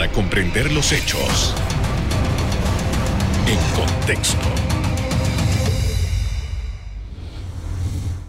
para 0.00 0.12
comprender 0.12 0.72
los 0.72 0.92
hechos 0.92 1.54
en 3.46 3.58
contexto. 3.76 4.48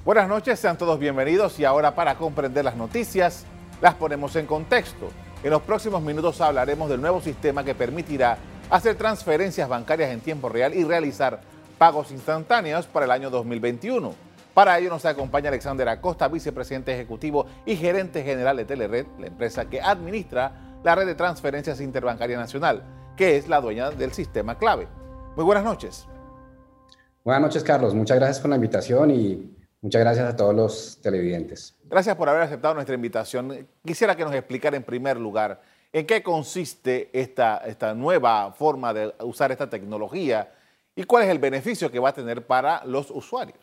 Buenas 0.04 0.28
noches, 0.28 0.60
sean 0.60 0.78
todos 0.78 0.99
bienvenidos 0.99 1.57
y 1.62 1.63
ahora 1.63 1.96
para 1.96 2.15
comprender 2.15 2.65
las 2.65 2.76
noticias 2.76 3.46
las 3.79 3.94
ponemos 3.94 4.36
en 4.36 4.47
contexto. 4.47 5.12
En 5.46 5.52
los 5.52 5.62
próximos 5.62 6.02
minutos 6.02 6.42
hablaremos 6.42 6.89
del 6.89 6.99
nuevo 6.99 7.21
sistema 7.21 7.64
que 7.64 7.74
permitirá 7.74 8.38
hacer 8.70 8.96
transferencias 8.96 9.70
bancarias 9.70 10.12
en 10.12 10.20
tiempo 10.20 10.50
real 10.50 10.74
y 10.74 10.84
realizar 10.84 11.40
pagos 11.78 12.12
instantáneos 12.12 12.86
para 12.86 13.06
el 13.06 13.12
año 13.12 13.30
2021. 13.30 14.14
Para 14.54 14.78
ello 14.78 14.90
nos 14.90 15.06
acompaña 15.06 15.48
Alexander 15.48 15.88
Acosta, 15.88 16.28
vicepresidente 16.28 16.94
ejecutivo 16.94 17.46
y 17.66 17.78
gerente 17.78 18.26
general 18.26 18.58
de 18.58 18.66
Telered, 18.66 19.06
la 19.18 19.28
empresa 19.28 19.70
que 19.70 19.80
administra 19.80 20.71
la 20.84 20.95
red 20.95 21.05
de 21.05 21.16
transferencias 21.16 21.79
interbancaria 21.79 22.38
nacional, 22.38 22.84
que 23.15 23.37
es 23.37 23.47
la 23.47 23.61
dueña 23.61 23.92
del 23.92 24.11
sistema 24.14 24.57
clave. 24.57 24.87
Muy 25.36 25.46
buenas 25.46 25.64
noches. 25.64 26.07
Buenas 27.23 27.42
noches, 27.42 27.64
Carlos. 27.64 27.93
Muchas 27.93 28.18
gracias 28.18 28.39
por 28.39 28.50
la 28.50 28.56
invitación 28.56 29.11
y 29.11 29.56
muchas 29.82 30.01
gracias 30.01 30.28
a 30.28 30.36
todos 30.36 30.56
los 30.56 31.00
televidentes. 31.01 31.78
Gracias 31.83 32.16
por 32.16 32.30
haber 32.30 32.42
aceptado 32.42 32.73
nuestra 32.73 32.95
invitación. 32.95 33.67
Quisiera 33.86 34.16
que 34.16 34.23
nos 34.23 34.33
explicara 34.33 34.75
en 34.75 34.83
primer 34.83 35.17
lugar 35.17 35.61
en 35.94 36.06
qué 36.08 36.23
consiste 36.23 37.09
esta, 37.14 37.58
esta 37.58 37.94
nueva 37.94 38.52
forma 38.53 38.94
de 38.94 39.14
usar 39.20 39.52
esta 39.52 39.70
tecnología 39.70 40.52
y 40.95 41.03
cuál 41.03 41.23
es 41.23 41.30
el 41.30 41.39
beneficio 41.39 41.92
que 41.92 42.00
va 42.00 42.09
a 42.09 42.14
tener 42.14 42.48
para 42.48 42.84
los 42.86 43.11
usuarios. 43.11 43.59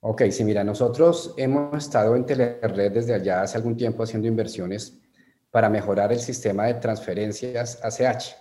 Ok, 0.00 0.22
sí, 0.30 0.44
mira, 0.44 0.62
nosotros 0.62 1.34
hemos 1.36 1.76
estado 1.76 2.14
en 2.14 2.24
Telered 2.24 2.92
desde 2.92 3.14
allá 3.14 3.42
hace 3.42 3.56
algún 3.56 3.76
tiempo 3.76 4.04
haciendo 4.04 4.28
inversiones 4.28 4.96
para 5.56 5.70
mejorar 5.70 6.12
el 6.12 6.20
sistema 6.20 6.66
de 6.66 6.74
transferencias 6.74 7.82
ACH 7.82 8.36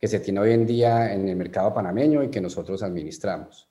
que 0.00 0.08
se 0.08 0.18
tiene 0.18 0.40
hoy 0.40 0.50
en 0.50 0.66
día 0.66 1.14
en 1.14 1.28
el 1.28 1.36
mercado 1.36 1.72
panameño 1.72 2.24
y 2.24 2.28
que 2.28 2.40
nosotros 2.40 2.82
administramos. 2.82 3.70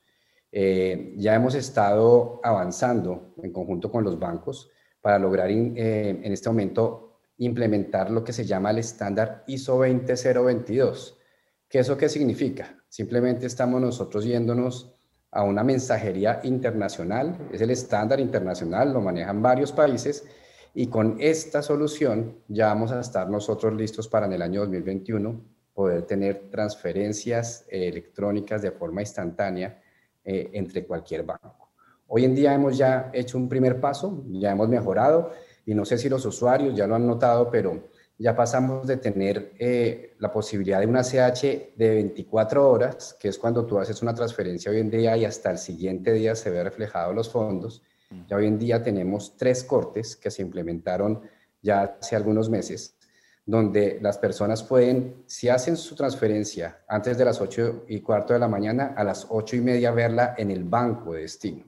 Eh, 0.50 1.14
ya 1.18 1.36
hemos 1.36 1.56
estado 1.56 2.40
avanzando 2.42 3.36
en 3.44 3.52
conjunto 3.52 3.92
con 3.92 4.06
los 4.06 4.18
bancos 4.18 4.72
para 5.02 5.20
lograr 5.20 5.52
eh, 5.52 6.22
en 6.24 6.32
este 6.32 6.48
momento 6.48 7.20
implementar 7.40 8.10
lo 8.12 8.24
que 8.24 8.32
se 8.32 8.46
llama 8.46 8.72
el 8.72 8.78
estándar 8.78 9.44
ISO 9.46 9.80
20022. 9.80 11.20
¿Qué 11.68 11.80
eso 11.80 11.98
qué 11.98 12.08
significa? 12.08 12.82
Simplemente 12.88 13.46
estamos 13.46 13.82
nosotros 13.82 14.24
yéndonos 14.24 14.96
a 15.32 15.44
una 15.44 15.66
mensajería 15.66 16.40
internacional, 16.44 17.50
es 17.52 17.60
el 17.60 17.72
estándar 17.72 18.22
internacional, 18.22 18.94
lo 18.94 19.02
manejan 19.02 19.42
varios 19.42 19.74
países 19.74 20.26
y 20.76 20.88
con 20.88 21.16
esta 21.22 21.62
solución 21.62 22.36
ya 22.50 22.68
vamos 22.68 22.92
a 22.92 23.00
estar 23.00 23.30
nosotros 23.30 23.74
listos 23.74 24.10
para 24.10 24.26
en 24.26 24.34
el 24.34 24.42
año 24.42 24.60
2021 24.60 25.42
poder 25.74 26.04
tener 26.04 26.50
transferencias 26.52 27.66
eh, 27.70 27.88
electrónicas 27.88 28.62
de 28.62 28.72
forma 28.72 29.02
instantánea 29.02 29.82
eh, 30.24 30.50
entre 30.54 30.86
cualquier 30.86 31.24
banco. 31.24 31.72
Hoy 32.08 32.26
en 32.26 32.36
día 32.36 32.54
hemos 32.54 32.78
ya 32.78 33.10
hecho 33.14 33.38
un 33.38 33.48
primer 33.48 33.80
paso, 33.80 34.26
ya 34.28 34.52
hemos 34.52 34.68
mejorado 34.68 35.32
y 35.66 35.74
no 35.74 35.86
sé 35.86 35.98
si 35.98 36.10
los 36.10 36.26
usuarios 36.26 36.76
ya 36.76 36.86
lo 36.86 36.96
han 36.96 37.08
notado, 37.08 37.50
pero 37.50 37.88
ya 38.18 38.36
pasamos 38.36 38.86
de 38.86 38.98
tener 38.98 39.54
eh, 39.58 40.16
la 40.20 40.32
posibilidad 40.32 40.82
de 40.82 40.88
una 40.88 41.04
CH 41.04 41.74
de 41.76 41.90
24 41.90 42.70
horas, 42.70 43.16
que 43.18 43.30
es 43.30 43.38
cuando 43.38 43.66
tú 43.66 43.80
haces 43.80 44.02
una 44.02 44.14
transferencia 44.14 44.72
hoy 44.72 44.80
en 44.80 44.90
día 44.90 45.16
y 45.16 45.24
hasta 45.24 45.52
el 45.52 45.58
siguiente 45.58 46.12
día 46.12 46.36
se 46.36 46.50
ve 46.50 46.64
reflejado 46.64 47.14
los 47.14 47.30
fondos. 47.30 47.82
Ya 48.28 48.38
hoy 48.38 48.48
en 48.48 48.58
día 48.58 48.82
tenemos 48.82 49.36
tres 49.38 49.64
cortes 49.64 50.16
que 50.16 50.32
se 50.32 50.42
implementaron 50.42 51.22
ya 51.62 51.98
hace 52.00 52.16
algunos 52.16 52.50
meses, 52.50 52.96
donde 53.46 54.00
las 54.02 54.18
personas 54.18 54.64
pueden, 54.64 55.24
si 55.26 55.50
hacen 55.50 55.78
su 55.78 55.96
transferencia 55.96 56.84
antes 56.88 57.18
de 57.18 57.26
las 57.26 57.42
8 57.42 57.86
y 57.88 58.02
cuarto 58.02 58.34
de 58.34 58.40
la 58.40 58.48
mañana, 58.48 58.94
a 58.96 59.04
las 59.04 59.28
8 59.30 59.56
y 59.56 59.62
media 59.62 59.92
verla 59.92 60.36
en 60.38 60.52
el 60.52 60.64
banco 60.64 61.14
de 61.14 61.22
destino. 61.22 61.66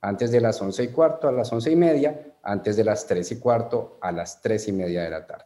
Antes 0.00 0.30
de 0.30 0.40
las 0.40 0.60
11 0.60 0.84
y 0.84 0.88
cuarto, 0.88 1.28
a 1.28 1.32
las 1.32 1.52
11 1.52 1.70
y 1.70 1.76
media, 1.76 2.34
antes 2.42 2.76
de 2.76 2.84
las 2.84 3.06
3 3.06 3.32
y 3.32 3.38
cuarto, 3.38 3.98
a 4.00 4.12
las 4.12 4.40
3 4.40 4.68
y 4.68 4.72
media 4.72 5.02
de 5.02 5.10
la 5.10 5.26
tarde. 5.26 5.44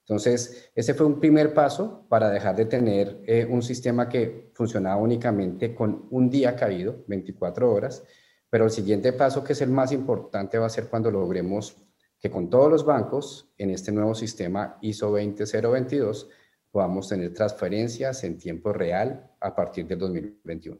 Entonces, 0.00 0.70
ese 0.74 0.94
fue 0.94 1.06
un 1.06 1.18
primer 1.18 1.52
paso 1.52 2.06
para 2.08 2.30
dejar 2.30 2.54
de 2.54 2.66
tener 2.66 3.22
eh, 3.26 3.44
un 3.48 3.60
sistema 3.60 4.08
que 4.08 4.50
funcionaba 4.54 4.96
únicamente 5.00 5.74
con 5.74 6.06
un 6.10 6.30
día 6.30 6.54
caído, 6.54 7.04
24 7.08 7.72
horas, 7.72 8.04
pero 8.50 8.64
el 8.64 8.70
siguiente 8.70 9.12
paso, 9.12 9.42
que 9.42 9.52
es 9.52 9.60
el 9.60 9.70
más 9.70 9.92
importante, 9.92 10.58
va 10.58 10.66
a 10.66 10.70
ser 10.70 10.88
cuando 10.88 11.10
logremos 11.10 11.76
que 12.18 12.30
con 12.30 12.48
todos 12.48 12.70
los 12.70 12.84
bancos 12.84 13.50
en 13.58 13.70
este 13.70 13.92
nuevo 13.92 14.14
sistema 14.14 14.78
ISO 14.80 15.10
20022 15.10 16.28
podamos 16.70 17.08
tener 17.08 17.32
transferencias 17.32 18.22
en 18.24 18.38
tiempo 18.38 18.72
real 18.72 19.30
a 19.40 19.54
partir 19.54 19.86
del 19.86 19.98
2021. 19.98 20.78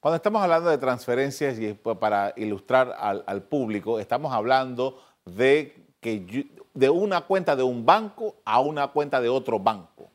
Cuando 0.00 0.16
estamos 0.16 0.42
hablando 0.42 0.68
de 0.68 0.78
transferencias, 0.78 1.60
y 1.60 1.74
para 1.74 2.32
ilustrar 2.36 2.92
al, 2.98 3.42
público, 3.44 4.00
estamos 4.00 4.32
hablando 4.32 4.98
de, 5.24 5.94
que, 6.00 6.48
de 6.74 6.90
una 6.90 7.20
cuenta 7.20 7.54
de 7.54 7.62
un 7.62 7.86
banco 7.86 8.34
a 8.44 8.60
una 8.60 8.88
cuenta 8.88 9.20
de 9.20 9.28
otro 9.28 9.60
banco. 9.60 10.10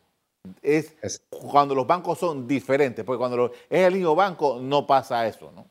Es, 0.62 0.94
cuando 1.30 1.74
los 1.74 1.88
bancos 1.88 2.20
son 2.20 2.46
diferentes, 2.46 3.06
porque 3.06 3.18
cuando 3.18 3.46
es 3.70 3.88
el 3.88 3.94
mismo 3.94 4.14
banco 4.14 4.60
no 4.62 4.86
pasa 4.86 5.26
eso, 5.26 5.54
¿no? 5.56 5.66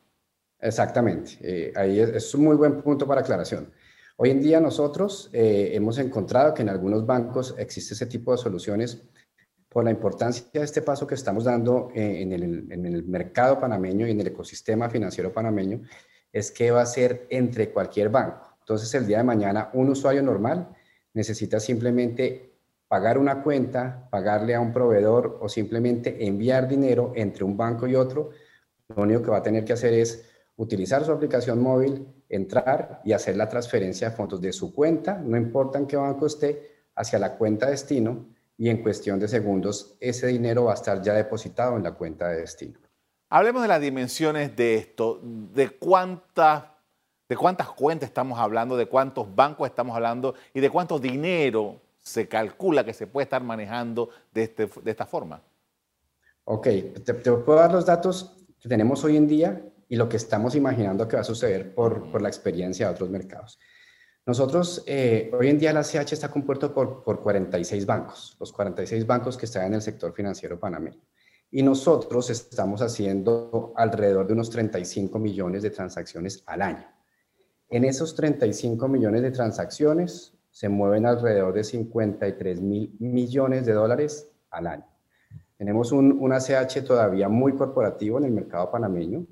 Exactamente. 0.59 1.37
Eh, 1.41 1.73
ahí 1.75 1.99
es, 1.99 2.09
es, 2.09 2.35
un 2.35 2.45
muy 2.45 2.55
buen 2.55 2.81
punto 2.81 3.05
para 3.05 3.21
aclaración. 3.21 3.71
Hoy 4.19 4.31
en 4.31 4.41
día 4.41 4.59
nosotros 4.59 5.29
eh, 5.31 5.69
hemos 5.73 5.99
encontrado 5.99 6.55
que 6.55 6.63
en 6.63 6.69
algunos 6.69 7.05
bancos 7.05 7.53
existe 7.59 7.93
ese 7.93 8.07
tipo 8.07 8.31
de 8.31 8.39
soluciones 8.39 9.03
por 9.69 9.83
la 9.83 9.91
importancia 9.91 10.47
de 10.51 10.63
este 10.63 10.81
paso 10.81 11.05
que 11.05 11.13
estamos 11.13 11.43
dando 11.43 11.89
eh, 11.93 12.23
en, 12.23 12.31
el, 12.31 13.03
mercado 13.03 13.59
panameño 13.59 14.07
y 14.07 14.11
en 14.11 14.19
el 14.19 14.25
ecosistema 14.25 14.89
financiero 14.89 15.31
panameño, 15.31 15.83
es 16.33 16.49
que 16.49 16.71
va 16.71 16.81
a 16.81 16.85
ser 16.87 17.27
entre 17.29 17.69
cualquier 17.69 18.09
banco. 18.09 18.57
Entonces, 18.61 18.91
el 18.95 19.05
día 19.05 19.19
de 19.19 19.23
mañana, 19.23 19.69
un 19.73 19.89
usuario 19.89 20.23
normal 20.23 20.69
necesita 21.13 21.59
simplemente 21.59 22.55
pagar 22.87 23.19
una 23.19 23.43
cuenta, 23.43 24.07
pagarle 24.09 24.55
a 24.55 24.59
un 24.59 24.73
proveedor 24.73 25.37
o 25.41 25.47
simplemente 25.47 26.25
enviar 26.25 26.67
dinero 26.67 27.11
entre 27.15 27.43
un 27.43 27.55
banco 27.55 27.85
y 27.85 27.93
otro. 27.93 28.31
Lo 28.87 29.03
único 29.03 29.21
que 29.21 29.29
va 29.29 29.37
a 29.37 29.43
tener 29.43 29.63
que 29.63 29.73
hacer 29.73 29.93
es 29.93 30.25
utilizar 30.57 31.05
su 31.05 31.11
aplicación 31.11 31.61
móvil, 31.61 32.05
entrar 32.27 33.01
y 33.05 33.13
hacer 33.13 33.37
la 33.37 33.47
transferencia 33.47 34.09
de 34.09 34.15
fondos 34.15 34.41
de 34.41 34.51
su 34.51 34.73
cuenta, 34.73 35.17
no 35.17 35.37
importa 35.37 35.77
en 35.77 35.87
qué 35.87 35.95
banco 35.95 36.25
esté, 36.25 36.85
hacia 36.95 37.19
la 37.19 37.37
cuenta 37.37 37.69
destino 37.69 38.25
y 38.57 38.69
en 38.69 38.81
cuestión 38.81 39.19
de 39.19 39.27
segundos 39.27 39.95
ese 39.99 40.27
dinero 40.27 40.65
va 40.65 40.71
a 40.71 40.75
estar 40.75 41.01
ya 41.01 41.13
depositado 41.13 41.77
en 41.77 41.83
la 41.83 41.93
cuenta 41.93 42.27
de 42.27 42.41
destino. 42.41 42.79
Hablemos 43.29 43.61
de 43.61 43.67
las 43.67 43.81
dimensiones 43.81 44.55
de 44.55 44.75
esto, 44.75 45.19
de 45.21 45.69
cuántas, 45.69 46.63
de 47.29 47.37
cuántas 47.37 47.69
cuentas 47.69 48.09
estamos 48.09 48.39
hablando, 48.39 48.75
de 48.77 48.87
cuántos 48.87 49.33
bancos 49.35 49.69
estamos 49.69 49.95
hablando 49.95 50.33
y 50.53 50.59
de 50.59 50.69
cuánto 50.71 50.97
dinero 50.97 51.79
se 51.99 52.27
calcula 52.27 52.83
que 52.83 52.93
se 52.93 53.05
puede 53.05 53.25
estar 53.25 53.43
manejando 53.43 54.09
de, 54.33 54.43
este, 54.43 54.67
de 54.81 54.91
esta 54.91 55.05
forma. 55.05 55.41
Ok, 56.45 56.63
te, 56.63 57.13
te 57.13 57.31
puedo 57.31 57.59
dar 57.59 57.71
los 57.71 57.85
datos 57.85 58.37
que 58.59 58.69
tenemos 58.69 59.03
hoy 59.03 59.17
en 59.17 59.27
día 59.27 59.61
y 59.89 59.95
lo 59.95 60.09
que 60.09 60.17
estamos 60.17 60.55
imaginando 60.55 61.07
que 61.07 61.15
va 61.15 61.21
a 61.21 61.25
suceder 61.25 61.73
por, 61.73 62.11
por 62.11 62.21
la 62.21 62.29
experiencia 62.29 62.87
de 62.87 62.93
otros 62.93 63.09
mercados. 63.09 63.59
Nosotros, 64.27 64.83
eh, 64.85 65.31
hoy 65.39 65.47
en 65.47 65.57
día 65.57 65.71
la 65.71 65.83
CH 65.83 66.11
está 66.11 66.29
compuesto 66.29 66.73
por, 66.73 67.01
por 67.01 67.21
46 67.21 67.85
bancos, 67.85 68.35
los 68.41 68.51
46 68.51 69.07
bancos 69.07 69.37
que 69.37 69.45
están 69.45 69.67
en 69.67 69.75
el 69.75 69.81
sector 69.81 70.13
financiero 70.13 70.59
panameño. 70.59 70.99
Y 71.49 71.63
nosotros 71.63 72.29
estamos 72.29 72.81
haciendo 72.81 73.71
alrededor 73.77 74.27
de 74.27 74.33
unos 74.33 74.49
35 74.49 75.17
millones 75.17 75.63
de 75.63 75.69
transacciones 75.69 76.43
al 76.45 76.61
año. 76.61 76.85
En 77.69 77.85
esos 77.85 78.15
35 78.15 78.85
millones 78.89 79.21
de 79.21 79.31
transacciones 79.31 80.33
se 80.51 80.67
mueven 80.67 81.05
alrededor 81.05 81.53
de 81.53 81.63
53 81.63 82.59
mil 82.59 82.97
millones 82.99 83.65
de 83.65 83.71
dólares 83.71 84.29
al 84.49 84.67
año. 84.67 84.85
Tenemos 85.57 85.93
un, 85.93 86.11
un 86.19 86.33
ACH 86.33 86.83
todavía 86.85 87.29
muy 87.29 87.55
corporativo 87.55 88.17
en 88.17 88.25
el 88.25 88.31
mercado 88.31 88.69
panameño, 88.69 89.25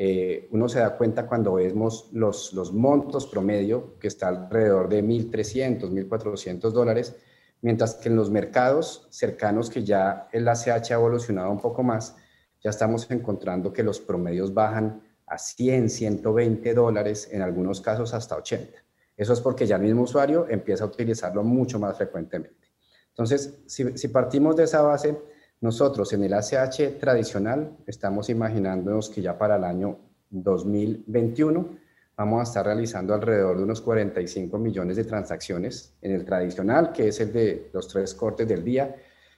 eh, 0.00 0.46
uno 0.52 0.68
se 0.68 0.78
da 0.78 0.96
cuenta 0.96 1.26
cuando 1.26 1.54
vemos 1.54 2.08
los, 2.12 2.52
los 2.52 2.72
montos 2.72 3.26
promedio, 3.26 3.98
que 3.98 4.06
está 4.06 4.28
alrededor 4.28 4.88
de 4.88 5.02
1.300, 5.02 5.90
1.400 5.90 6.70
dólares, 6.70 7.16
mientras 7.62 7.96
que 7.96 8.08
en 8.08 8.14
los 8.14 8.30
mercados 8.30 9.08
cercanos 9.10 9.68
que 9.70 9.82
ya 9.82 10.28
el 10.30 10.46
ACH 10.46 10.92
ha 10.92 10.94
evolucionado 10.94 11.50
un 11.50 11.58
poco 11.58 11.82
más, 11.82 12.14
ya 12.62 12.70
estamos 12.70 13.10
encontrando 13.10 13.72
que 13.72 13.82
los 13.82 13.98
promedios 13.98 14.54
bajan 14.54 15.02
a 15.26 15.36
100, 15.36 15.90
120 15.90 16.74
dólares, 16.74 17.28
en 17.32 17.42
algunos 17.42 17.80
casos 17.80 18.14
hasta 18.14 18.36
80. 18.36 18.78
Eso 19.16 19.32
es 19.32 19.40
porque 19.40 19.66
ya 19.66 19.74
el 19.74 19.82
mismo 19.82 20.02
usuario 20.02 20.46
empieza 20.48 20.84
a 20.84 20.86
utilizarlo 20.86 21.42
mucho 21.42 21.80
más 21.80 21.96
frecuentemente. 21.96 22.68
Entonces, 23.08 23.58
si, 23.66 23.98
si 23.98 24.06
partimos 24.06 24.54
de 24.54 24.62
esa 24.62 24.80
base, 24.80 25.18
nosotros 25.60 26.12
en 26.12 26.24
el 26.24 26.34
ACH 26.34 26.98
tradicional 27.00 27.76
estamos 27.86 28.30
imaginándonos 28.30 29.10
que 29.10 29.22
ya 29.22 29.36
para 29.36 29.56
el 29.56 29.64
año 29.64 29.98
2021 30.30 31.78
vamos 32.16 32.40
a 32.40 32.42
estar 32.42 32.66
realizando 32.66 33.14
alrededor 33.14 33.56
de 33.56 33.62
unos 33.62 33.80
45 33.80 34.58
millones 34.58 34.96
de 34.96 35.04
transacciones. 35.04 35.96
En 36.02 36.12
el 36.12 36.24
tradicional, 36.24 36.92
que 36.92 37.08
es 37.08 37.20
el 37.20 37.32
de 37.32 37.70
los 37.72 37.86
tres 37.88 38.14
cortes 38.14 38.46
del 38.46 38.64
día, 38.64 38.96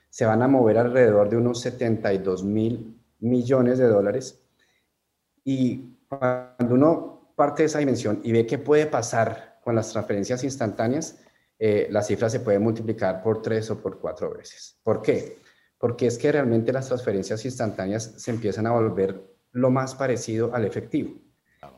se 0.09 0.25
van 0.25 0.41
a 0.41 0.47
mover 0.47 0.77
alrededor 0.77 1.29
de 1.29 1.37
unos 1.37 1.61
72 1.61 2.43
mil 2.43 2.99
millones 3.19 3.77
de 3.77 3.87
dólares. 3.87 4.43
Y 5.43 5.97
cuando 6.07 6.73
uno 6.73 7.33
parte 7.35 7.63
de 7.63 7.67
esa 7.67 7.79
dimensión 7.79 8.19
y 8.23 8.31
ve 8.31 8.45
qué 8.45 8.57
puede 8.57 8.87
pasar 8.87 9.59
con 9.63 9.75
las 9.75 9.91
transferencias 9.91 10.43
instantáneas, 10.43 11.19
eh, 11.57 11.87
la 11.91 12.01
cifra 12.01 12.29
se 12.29 12.39
puede 12.39 12.57
multiplicar 12.57 13.21
por 13.21 13.41
tres 13.41 13.69
o 13.69 13.79
por 13.79 13.99
cuatro 13.99 14.33
veces. 14.33 14.79
¿Por 14.83 15.01
qué? 15.01 15.37
Porque 15.81 16.07
es 16.07 16.17
que 16.17 16.31
realmente 16.31 16.71
las 16.71 16.87
transferencias 16.87 17.43
instantáneas 17.43 18.13
se 18.15 18.31
empiezan 18.31 18.67
a 18.67 18.71
volver 18.71 19.21
lo 19.51 19.69
más 19.69 19.95
parecido 19.95 20.53
al 20.53 20.63
efectivo. 20.63 21.19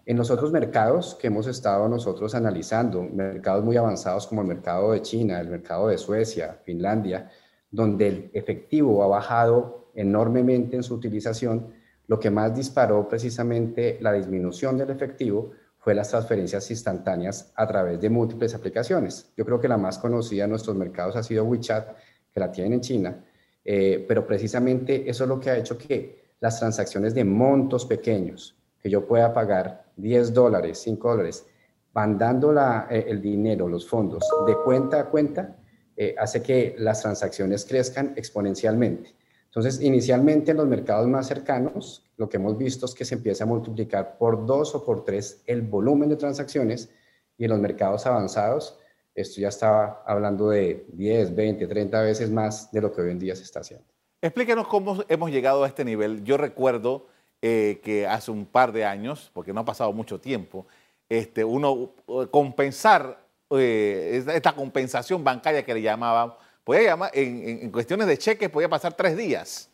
En 0.06 0.18
los 0.18 0.30
otros 0.30 0.52
mercados 0.52 1.16
que 1.16 1.28
hemos 1.28 1.48
estado 1.48 1.88
nosotros 1.88 2.36
analizando, 2.36 3.02
mercados 3.02 3.64
muy 3.64 3.78
avanzados 3.78 4.28
como 4.28 4.42
el 4.42 4.48
mercado 4.48 4.92
de 4.92 5.02
China, 5.02 5.40
el 5.40 5.48
mercado 5.48 5.88
de 5.88 5.98
Suecia, 5.98 6.60
Finlandia, 6.66 7.32
donde 7.72 8.08
el 8.08 8.32
efectivo 8.34 9.02
ha 9.02 9.08
bajado 9.08 9.90
enormemente 9.96 10.76
en 10.76 10.84
su 10.84 10.94
utilización, 10.94 11.74
lo 12.08 12.20
que 12.20 12.30
más 12.30 12.54
disparó 12.54 13.08
precisamente 13.08 13.98
la 14.02 14.12
disminución 14.12 14.78
del 14.78 14.90
efectivo 14.90 15.52
fue 15.78 15.96
las 15.96 16.10
transferencias 16.10 16.70
instantáneas 16.70 17.54
a 17.56 17.66
través 17.66 18.00
de 18.00 18.10
múltiples 18.10 18.54
aplicaciones. 18.54 19.32
Yo 19.38 19.46
creo 19.46 19.60
que 19.60 19.68
la 19.70 19.78
más 19.78 19.98
conocida 19.98 20.44
en 20.44 20.50
nuestros 20.50 20.76
mercados 20.76 21.16
ha 21.16 21.24
sido 21.24 21.46
WeChat, 21.46 21.96
que 22.32 22.40
la 22.40 22.52
tienen 22.52 22.74
en 22.74 22.82
China, 22.82 23.24
eh, 23.66 24.04
pero 24.08 24.26
precisamente 24.26 25.10
eso 25.10 25.24
es 25.24 25.30
lo 25.30 25.40
que 25.40 25.50
ha 25.50 25.58
hecho 25.58 25.78
que 25.78 26.24
las 26.40 26.60
transacciones 26.60 27.14
de 27.14 27.24
montos 27.24 27.86
pequeños, 27.86 28.56
que 28.80 28.90
yo 28.90 29.08
pueda 29.08 29.34
pagar 29.34 29.86
10 29.96 30.34
dólares, 30.34 30.80
5 30.80 31.10
dólares, 31.10 31.46
mandando 31.94 32.52
la, 32.52 32.88
eh, 32.90 33.06
el 33.08 33.22
dinero, 33.22 33.68
los 33.68 33.88
fondos 33.88 34.24
de 34.46 34.56
cuenta 34.66 35.00
a 35.00 35.06
cuenta, 35.06 35.56
eh, 35.96 36.16
hace 36.18 36.42
que 36.42 36.76
las 36.80 37.02
transacciones 37.02 37.66
crezcan 37.66 38.14
exponencialmente. 38.16 39.16
Entonces, 39.46 39.80
inicialmente 39.82 40.52
en 40.52 40.58
los 40.58 40.68
mercados 40.68 41.08
más 41.08 41.28
cercanos, 41.28 42.04
lo 42.18 42.28
que 42.28 42.38
hemos 42.38 42.58
visto 42.58 42.88
es 42.88 42.96
que 42.96 43.06
se 43.06 43.16
empieza 43.16 43.44
a 43.44 43.48
multiplicar 43.48 44.18
por 44.18 44.46
dos 44.46 44.74
o 44.74 44.84
por 44.84 45.06
tres 45.06 45.44
el 45.46 45.62
volumen 45.62 46.10
de 46.10 46.16
transacciones 46.16 46.90
y 47.38 47.46
en 47.46 47.52
los 47.52 47.60
mercados 47.60 48.06
avanzados, 48.08 48.80
esto 49.16 49.42
ya 49.42 49.50
estaba 49.50 50.04
hablando 50.06 50.50
de 50.50 50.86
10, 50.94 51.36
20, 51.36 51.68
30 51.68 52.02
veces 52.02 52.32
más 52.32 52.72
de 52.72 52.82
lo 52.82 52.92
que 52.92 53.02
hoy 53.02 53.12
en 53.12 53.20
día 53.20 53.36
se 53.36 53.44
está 53.44 53.60
haciendo. 53.60 53.86
Explíquenos 54.22 54.68
cómo 54.68 55.04
hemos 55.10 55.32
llegado 55.32 55.64
a 55.64 55.68
este 55.68 55.84
nivel. 55.84 56.24
Yo 56.24 56.38
recuerdo 56.38 57.08
eh, 57.42 57.82
que 57.84 58.08
hace 58.08 58.32
un 58.32 58.46
par 58.46 58.72
de 58.72 58.86
años, 58.86 59.30
porque 59.34 59.52
no 59.52 59.62
ha 59.62 59.66
pasado 59.66 59.92
mucho 59.92 60.20
tiempo, 60.20 60.66
este, 61.10 61.44
uno 61.44 61.94
eh, 62.08 62.28
compensar 62.32 63.28
eh, 63.50 64.24
esta 64.34 64.56
compensación 64.56 65.24
bancaria 65.24 65.64
que 65.64 65.74
le 65.74 65.82
llamaban, 65.82 66.34
podía 66.64 66.84
llamar, 66.84 67.12
en, 67.14 67.70
cuestiones 67.70 68.08
de 68.08 68.18
cheques 68.18 68.50
podía 68.50 68.70
pasar 68.70 68.94
tres 68.94 69.18
días. 69.18 69.70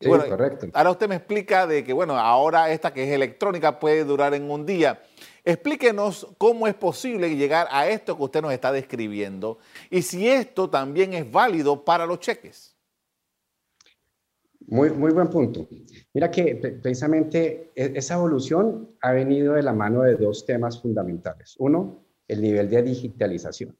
Sí, 0.00 0.08
correcto. 0.08 0.66
Ahora 0.72 0.90
usted 0.90 1.08
me 1.08 1.14
explica 1.14 1.66
de 1.66 1.84
que, 1.84 1.92
bueno, 1.92 2.18
ahora 2.18 2.70
esta 2.70 2.92
que 2.92 3.04
es 3.04 3.10
electrónica 3.10 3.78
puede 3.78 4.04
durar 4.04 4.34
en 4.34 4.50
un 4.50 4.66
día. 4.66 5.02
Explíquenos 5.44 6.26
cómo 6.38 6.66
es 6.66 6.74
posible 6.74 7.34
llegar 7.36 7.68
a 7.70 7.88
esto 7.88 8.16
que 8.16 8.22
usted 8.22 8.42
nos 8.42 8.52
está 8.52 8.72
describiendo 8.72 9.58
y 9.90 10.02
si 10.02 10.28
esto 10.28 10.70
también 10.70 11.12
es 11.12 11.30
válido 11.30 11.84
para 11.84 12.06
los 12.06 12.18
cheques. 12.20 12.74
Muy, 14.66 14.90
muy 14.90 15.12
buen 15.12 15.28
punto. 15.28 15.68
Mira 16.14 16.30
que 16.30 16.56
precisamente 16.82 17.72
e, 17.74 17.92
esa 17.94 18.14
evolución 18.14 18.96
ha 19.02 19.12
venido 19.12 19.54
de 19.54 19.62
la 19.62 19.74
mano 19.74 20.02
de 20.02 20.16
dos 20.16 20.46
temas 20.46 20.80
fundamentales. 20.80 21.54
Uno, 21.58 22.04
el 22.26 22.40
nivel 22.40 22.70
de 22.70 22.82
digitalización. 22.82 23.76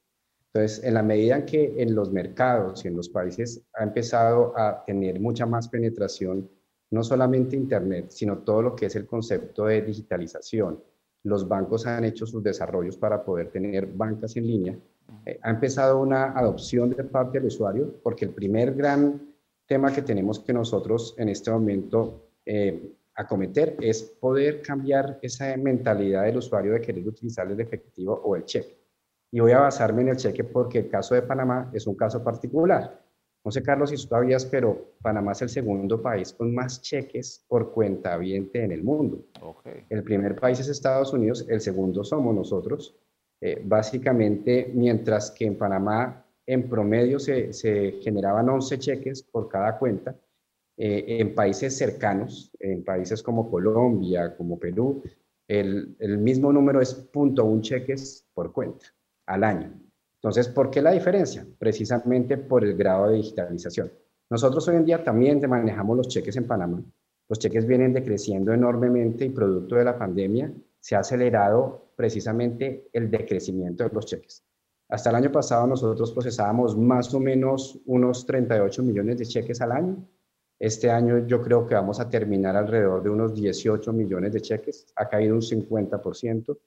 Entonces, 0.55 0.85
en 0.85 0.93
la 0.93 1.03
medida 1.03 1.35
en 1.35 1.45
que 1.45 1.73
en 1.81 1.93
los 1.93 2.13
mercados 2.13 2.85
y 2.85 2.87
en 2.87 2.95
los 2.95 3.09
países 3.09 3.61
ha 3.73 3.83
empezado 3.83 4.57
a 4.57 4.85
tener 4.85 5.19
mucha 5.19 5.45
más 5.45 5.67
penetración, 5.67 6.49
no 6.91 7.03
solamente 7.03 7.57
Internet, 7.57 8.05
sino 8.11 8.37
todo 8.37 8.61
lo 8.61 8.73
que 8.73 8.85
es 8.85 8.95
el 8.95 9.05
concepto 9.05 9.65
de 9.65 9.81
digitalización. 9.81 10.81
Los 11.23 11.45
bancos 11.45 11.85
han 11.87 12.05
hecho 12.05 12.25
sus 12.25 12.41
desarrollos 12.41 12.95
para 12.95 13.21
poder 13.21 13.49
tener 13.49 13.85
bancas 13.85 14.37
en 14.37 14.47
línea. 14.47 14.79
Eh, 15.25 15.37
ha 15.41 15.49
empezado 15.49 15.99
una 15.99 16.31
adopción 16.31 16.89
de 16.91 17.03
parte 17.03 17.37
del 17.37 17.47
usuario, 17.47 17.93
porque 18.01 18.23
el 18.23 18.31
primer 18.31 18.75
gran 18.75 19.35
tema 19.65 19.91
que 19.91 20.03
tenemos 20.03 20.39
que 20.39 20.53
nosotros 20.53 21.15
en 21.17 21.27
este 21.27 21.51
momento 21.51 22.29
eh, 22.45 22.93
acometer 23.13 23.75
es 23.81 24.03
poder 24.03 24.61
cambiar 24.61 25.19
esa 25.21 25.57
mentalidad 25.57 26.23
del 26.23 26.37
usuario 26.37 26.71
de 26.71 26.79
querer 26.79 27.05
utilizar 27.05 27.51
el 27.51 27.59
efectivo 27.59 28.13
o 28.23 28.37
el 28.37 28.45
cheque. 28.45 28.74
Y 29.35 29.41
voy 29.41 29.51
a 29.51 29.59
basarme 29.59 30.01
en 30.01 30.07
el 30.07 30.15
cheque 30.15 30.45
porque 30.45 30.79
el 30.79 30.87
caso 30.87 31.13
de 31.13 31.21
Panamá 31.21 31.69
es 31.73 31.85
un 31.87 31.95
caso 31.95 32.23
particular. 32.23 33.03
No 33.43 33.51
sé, 33.51 33.61
Carlos, 33.61 33.89
si 33.89 33.97
tú 33.97 34.03
sabías, 34.03 34.45
pero 34.45 34.93
Panamá 35.01 35.33
es 35.33 35.41
el 35.41 35.49
segundo 35.49 36.01
país 36.01 36.31
con 36.31 36.55
más 36.55 36.81
cheques 36.81 37.43
por 37.45 37.73
cuenta 37.73 38.13
habiente 38.13 38.63
en 38.63 38.71
el 38.71 38.81
mundo. 38.81 39.25
El 39.89 40.03
primer 40.03 40.37
país 40.37 40.61
es 40.61 40.69
Estados 40.69 41.11
Unidos, 41.11 41.45
el 41.49 41.59
segundo 41.59 42.05
somos 42.05 42.33
nosotros. 42.33 42.95
Eh, 43.41 43.61
básicamente, 43.61 44.71
mientras 44.73 45.31
que 45.31 45.47
en 45.47 45.57
Panamá 45.57 46.25
en 46.45 46.69
promedio 46.69 47.19
se, 47.19 47.51
generaban 48.01 48.47
11 48.47 48.79
cheques 48.79 49.21
por 49.21 49.49
cada 49.49 49.77
cuenta. 49.77 50.15
Eh, 50.77 51.17
en 51.19 51.35
países 51.35 51.77
cercanos, 51.77 52.53
en 52.57 52.85
países 52.85 53.21
como 53.21 53.51
Colombia, 53.51 54.33
como 54.37 54.57
Perú, 54.57 55.03
el, 55.45 56.17
mismo 56.19 56.53
número 56.53 56.79
es 56.79 57.11
0.1 57.11 57.59
cheques 57.59 58.25
por 58.33 58.53
cuenta 58.53 58.85
al 59.25 59.43
año. 59.43 59.73
Entonces, 60.15 60.47
¿por 60.47 60.69
qué 60.69 60.81
la 60.81 60.91
diferencia? 60.91 61.45
Precisamente 61.59 62.37
por 62.37 62.63
el 62.63 62.75
grado 62.75 63.09
de 63.09 63.17
digitalización. 63.17 63.91
Nosotros 64.29 64.67
hoy 64.67 64.77
en 64.77 64.85
día 64.85 65.03
también 65.03 65.39
manejamos 65.47 65.97
los 65.97 66.07
cheques 66.07 66.35
en 66.35 66.47
Panamá. 66.47 66.83
Los 67.29 67.39
cheques 67.39 67.65
vienen 67.65 67.93
decreciendo 67.93 68.53
enormemente 68.53 69.25
y 69.25 69.29
producto 69.29 69.75
de 69.75 69.83
la 69.83 69.97
pandemia 69.97 70.51
se 70.79 70.95
ha 70.95 70.99
acelerado 70.99 71.93
precisamente 71.95 72.89
el 72.93 73.09
decrecimiento 73.09 73.83
de 73.83 73.89
los 73.89 74.05
cheques. 74.05 74.43
Hasta 74.89 75.09
el 75.09 75.15
año 75.15 75.31
pasado 75.31 75.65
nosotros 75.65 76.11
procesábamos 76.11 76.77
más 76.77 77.11
o 77.13 77.19
menos 77.19 77.79
unos 77.85 78.25
38 78.25 78.83
millones 78.83 79.17
de 79.17 79.25
cheques 79.25 79.61
al 79.61 79.71
año. 79.71 80.07
Este 80.59 80.91
año 80.91 81.25
yo 81.25 81.41
creo 81.41 81.65
que 81.65 81.73
vamos 81.73 81.99
a 81.99 82.07
terminar 82.07 82.55
alrededor 82.55 83.01
de 83.01 83.09
unos 83.09 83.33
18 83.33 83.91
millones 83.93 84.33
de 84.33 84.41
cheques. 84.41 84.85
Ha 84.95 85.09
caído 85.09 85.33
un 85.33 85.41
50%. 85.41 86.57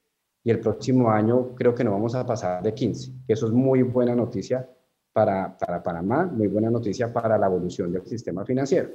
Y 0.43 0.51
el 0.51 0.59
próximo 0.59 1.09
año 1.09 1.53
creo 1.55 1.75
que 1.75 1.83
no 1.83 1.91
vamos 1.91 2.15
a 2.15 2.25
pasar 2.25 2.63
de 2.63 2.73
15. 2.73 3.11
Eso 3.27 3.47
es 3.47 3.51
muy 3.51 3.83
buena 3.83 4.15
noticia 4.15 4.67
para, 5.11 5.57
para 5.57 5.83
Panamá, 5.83 6.25
muy 6.25 6.47
buena 6.47 6.69
noticia 6.69 7.11
para 7.11 7.37
la 7.37 7.47
evolución 7.47 7.91
del 7.91 8.05
sistema 8.05 8.45
financiero. 8.45 8.89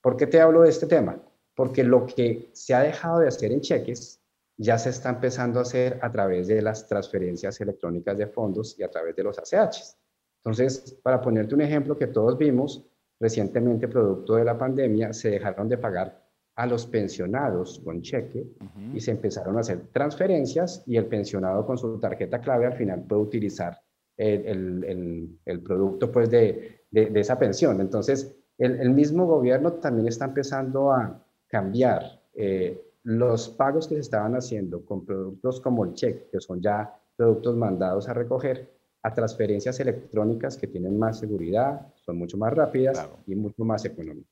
¿Por 0.00 0.16
qué 0.16 0.26
te 0.26 0.40
hablo 0.40 0.62
de 0.62 0.70
este 0.70 0.86
tema? 0.86 1.18
Porque 1.54 1.84
lo 1.84 2.06
que 2.06 2.50
se 2.52 2.74
ha 2.74 2.80
dejado 2.80 3.20
de 3.20 3.28
hacer 3.28 3.52
en 3.52 3.60
cheques 3.60 4.20
ya 4.56 4.78
se 4.78 4.90
está 4.90 5.10
empezando 5.10 5.58
a 5.58 5.62
hacer 5.62 5.98
a 6.02 6.10
través 6.10 6.48
de 6.48 6.60
las 6.60 6.86
transferencias 6.86 7.60
electrónicas 7.60 8.16
de 8.16 8.26
fondos 8.26 8.78
y 8.78 8.82
a 8.82 8.90
través 8.90 9.16
de 9.16 9.22
los 9.22 9.38
ACHs. 9.38 9.96
Entonces, 10.44 10.98
para 11.02 11.20
ponerte 11.20 11.54
un 11.54 11.62
ejemplo 11.62 11.96
que 11.96 12.08
todos 12.08 12.36
vimos, 12.36 12.84
recientemente, 13.18 13.88
producto 13.88 14.34
de 14.34 14.44
la 14.44 14.58
pandemia, 14.58 15.12
se 15.12 15.30
dejaron 15.30 15.68
de 15.68 15.78
pagar 15.78 16.21
a 16.54 16.66
los 16.66 16.86
pensionados 16.86 17.80
con 17.84 18.02
cheque 18.02 18.46
y 18.94 19.00
se 19.00 19.12
empezaron 19.12 19.56
a 19.56 19.60
hacer 19.60 19.88
transferencias 19.92 20.82
y 20.86 20.96
el 20.96 21.06
pensionado 21.06 21.64
con 21.64 21.78
su 21.78 21.98
tarjeta 21.98 22.40
clave 22.40 22.66
al 22.66 22.74
final 22.74 23.04
puede 23.04 23.22
utilizar 23.22 23.78
el, 24.16 25.38
producto 25.64 26.12
pues, 26.12 26.30
de, 26.30 26.84
esa 26.92 27.38
pensión. 27.38 27.80
Entonces, 27.80 28.36
el, 28.58 28.90
mismo 28.90 29.26
gobierno 29.26 29.72
también 29.74 30.08
está 30.08 30.26
empezando 30.26 30.92
a 30.92 31.24
cambiar 31.48 32.20
eh, 32.34 32.80
los 33.04 33.48
pagos 33.48 33.88
que 33.88 33.94
se 33.94 34.02
estaban 34.02 34.34
haciendo 34.36 34.84
con 34.84 35.04
productos 35.04 35.60
como 35.60 35.84
el 35.84 35.94
cheque, 35.94 36.28
que 36.30 36.40
son 36.40 36.60
ya 36.60 36.94
productos 37.16 37.56
mandados 37.56 38.08
a 38.08 38.14
recoger, 38.14 38.70
a 39.02 39.12
transferencias 39.12 39.80
electrónicas 39.80 40.56
que 40.56 40.68
tienen 40.68 40.98
más 40.98 41.18
seguridad, 41.18 41.92
son 42.04 42.18
mucho 42.18 42.36
más 42.36 42.52
rápidas 42.52 43.08
y 43.26 43.34
mucho 43.34 43.64
más 43.64 43.84
económicas. 43.84 44.31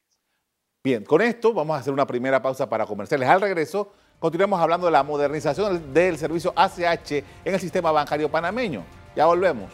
Bien, 0.83 1.05
con 1.05 1.21
esto 1.21 1.53
vamos 1.53 1.77
a 1.77 1.81
hacer 1.81 1.93
una 1.93 2.07
primera 2.07 2.41
pausa 2.41 2.67
para 2.67 2.87
comerciales. 2.87 3.29
Al 3.29 3.43
regreso, 3.43 3.93
continuamos 4.19 4.59
hablando 4.59 4.87
de 4.87 4.93
la 4.93 5.03
modernización 5.03 5.93
del 5.93 6.17
servicio 6.17 6.55
ACH 6.57 7.13
en 7.13 7.53
el 7.53 7.61
sistema 7.61 7.93
bancario 7.93 8.31
panameño. 8.31 8.83
Ya 9.15 9.27
volvemos. 9.27 9.71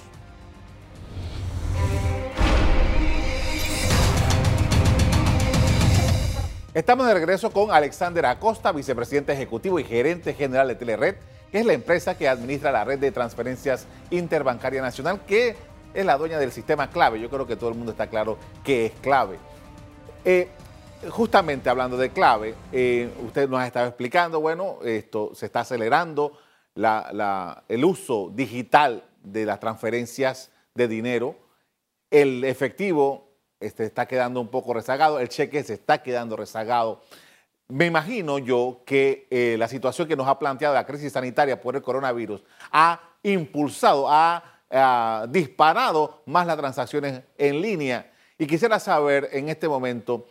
Estamos 6.74 7.06
de 7.06 7.14
regreso 7.14 7.52
con 7.52 7.70
Alexander 7.70 8.26
Acosta, 8.26 8.72
vicepresidente 8.72 9.32
ejecutivo 9.32 9.78
y 9.78 9.84
gerente 9.84 10.34
general 10.34 10.66
de 10.66 10.74
Telered, 10.74 11.14
que 11.52 11.60
es 11.60 11.66
la 11.66 11.74
empresa 11.74 12.18
que 12.18 12.28
administra 12.28 12.72
la 12.72 12.82
red 12.84 12.98
de 12.98 13.12
transferencias 13.12 13.86
interbancaria 14.10 14.82
nacional, 14.82 15.20
que 15.24 15.54
es 15.94 16.04
la 16.04 16.18
dueña 16.18 16.40
del 16.40 16.50
sistema 16.50 16.90
clave. 16.90 17.20
Yo 17.20 17.30
creo 17.30 17.46
que 17.46 17.54
todo 17.54 17.70
el 17.70 17.76
mundo 17.76 17.92
está 17.92 18.08
claro 18.08 18.38
que 18.64 18.86
es 18.86 18.92
clave. 19.00 19.38
Eh, 20.24 20.48
justamente 21.10 21.68
hablando 21.68 21.96
de 21.96 22.10
clave, 22.10 22.54
eh, 22.72 23.10
usted 23.24 23.48
nos 23.48 23.60
ha 23.60 23.66
estado 23.66 23.86
explicando, 23.86 24.40
bueno, 24.40 24.78
esto 24.84 25.32
se 25.34 25.46
está 25.46 25.60
acelerando, 25.60 26.38
el 26.74 27.84
uso 27.84 28.30
digital 28.34 29.04
de 29.22 29.46
las 29.46 29.60
transferencias 29.60 30.50
de 30.74 30.88
dinero, 30.88 31.36
el 32.10 32.44
efectivo 32.44 33.30
este, 33.60 33.84
está 33.84 34.06
quedando 34.06 34.40
un 34.40 34.48
poco 34.48 34.74
rezagado, 34.74 35.18
el 35.18 35.28
cheque 35.28 35.62
se 35.62 35.74
está 35.74 36.02
quedando 36.02 36.36
rezagado. 36.36 37.02
Me 37.68 37.86
imagino 37.86 38.38
yo 38.38 38.82
que 38.84 39.26
eh, 39.30 39.56
la 39.58 39.68
situación 39.68 40.06
que 40.06 40.16
nos 40.16 40.28
ha 40.28 40.38
planteado 40.38 40.74
la 40.74 40.86
crisis 40.86 41.12
sanitaria 41.12 41.60
por 41.60 41.74
el 41.74 41.82
coronavirus 41.82 42.42
ha 42.70 43.00
impulsado, 43.22 44.06
ha 44.08 44.52
disparado 45.28 46.22
más 46.26 46.46
las 46.46 46.56
transacciones 46.56 47.22
en 47.38 47.60
línea. 47.60 48.12
Y 48.38 48.46
quisiera 48.46 48.78
saber 48.78 49.30
en 49.32 49.48
este 49.48 49.68
momento 49.68 50.26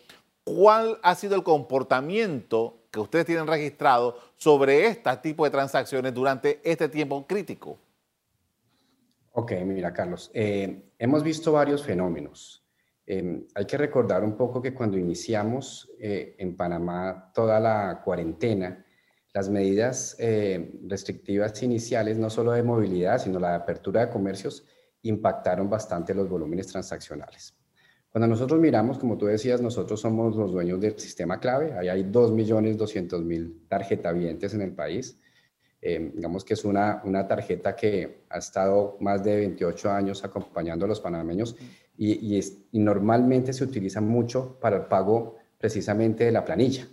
cuál 0.46 1.00
ha 1.04 1.16
sido 1.16 1.36
el 1.36 1.44
comportamiento 1.44 2.86
que 2.92 3.02
ustedes 3.02 3.25
tienen 3.25 3.48
registrado 3.48 4.18
sobre 4.38 4.88
este 4.88 5.10
tipo 5.18 5.44
de 5.44 5.50
transacciones 5.50 6.14
durante 6.14 6.62
este 6.64 6.88
tiempo 6.88 7.28
crítico. 7.28 7.78
Ok, 9.34 9.52
mira, 9.66 9.92
Carlos, 9.92 10.32
eh, 10.34 10.92
hemos 10.98 11.22
visto 11.22 11.52
varios 11.52 11.84
fenómenos. 11.84 12.64
Em, 13.06 13.46
hay 13.54 13.66
que 13.66 13.78
recordar 13.78 14.24
un 14.24 14.38
poco 14.38 14.62
que 14.62 14.74
cuando 14.74 14.98
iniciamos 14.98 15.92
eh, 16.00 16.36
en 16.40 16.56
Panamá 16.56 17.32
toda 17.34 17.60
la 17.60 18.02
cuarentena, 18.04 18.86
las 19.34 19.50
medidas 19.50 20.16
eh, 20.20 20.80
restrictivas 20.88 21.62
iniciales, 21.62 22.18
no 22.18 22.30
solo 22.30 22.54
de 22.54 22.64
movilidad, 22.64 23.20
sino 23.20 23.40
la 23.40 23.56
apertura 23.56 24.06
de 24.06 24.12
comercios, 24.12 24.64
impactaron 25.02 25.70
bastante 25.70 26.14
los 26.14 26.30
volúmenes 26.30 26.68
transaccionales. 26.68 27.54
Cuando 28.15 28.29
nosotros 28.29 28.62
miramos, 28.62 28.98
como 28.98 29.17
tú 29.17 29.25
decías, 29.25 29.60
nosotros 29.60 30.00
somos 30.00 30.38
los 30.38 30.53
dueños 30.53 30.79
del 30.79 30.98
sistema 30.98 31.38
clave. 31.38 31.74
Ahí 31.74 31.89
hay 31.89 32.03
2.200.000 32.05 33.67
tarjetavientes 33.67 34.53
en 34.53 34.62
el 34.62 34.72
país. 34.72 35.19
Eh, 35.81 36.13
digamos 36.15 36.45
que 36.45 36.53
es 36.53 36.63
una, 36.63 37.01
una 37.03 37.27
tarjeta 37.27 37.75
que 37.75 38.24
ha 38.29 38.38
estado 38.38 38.95
más 39.01 39.22
de 39.22 39.36
28 39.36 39.91
años 39.91 40.24
acompañando 40.24 40.86
a 40.86 40.88
los 40.88 41.01
panameños 41.01 41.57
y, 41.98 42.39
y, 42.72 42.79
normalmente 42.79 43.51
se 43.51 43.65
utiliza 43.65 44.00
mucho 44.00 44.57
para 44.62 44.77
el 44.77 44.84
pago 44.84 45.36
precisamente 45.57 46.24
de 46.24 46.31
la 46.31 46.45
planilla. 46.45 46.88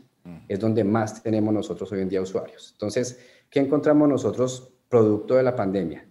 Es 0.49 0.59
donde 0.59 0.83
más 0.83 1.23
tenemos 1.23 1.55
nosotros 1.55 1.93
hoy 1.93 2.01
en 2.01 2.09
día 2.09 2.21
usuarios. 2.21 2.71
Entonces, 2.73 3.21
¿qué 3.49 3.61
encontramos 3.61 4.09
nosotros 4.09 4.73
producto 4.89 5.37
de 5.37 5.45
la 5.45 5.55
pandemia? 5.55 6.05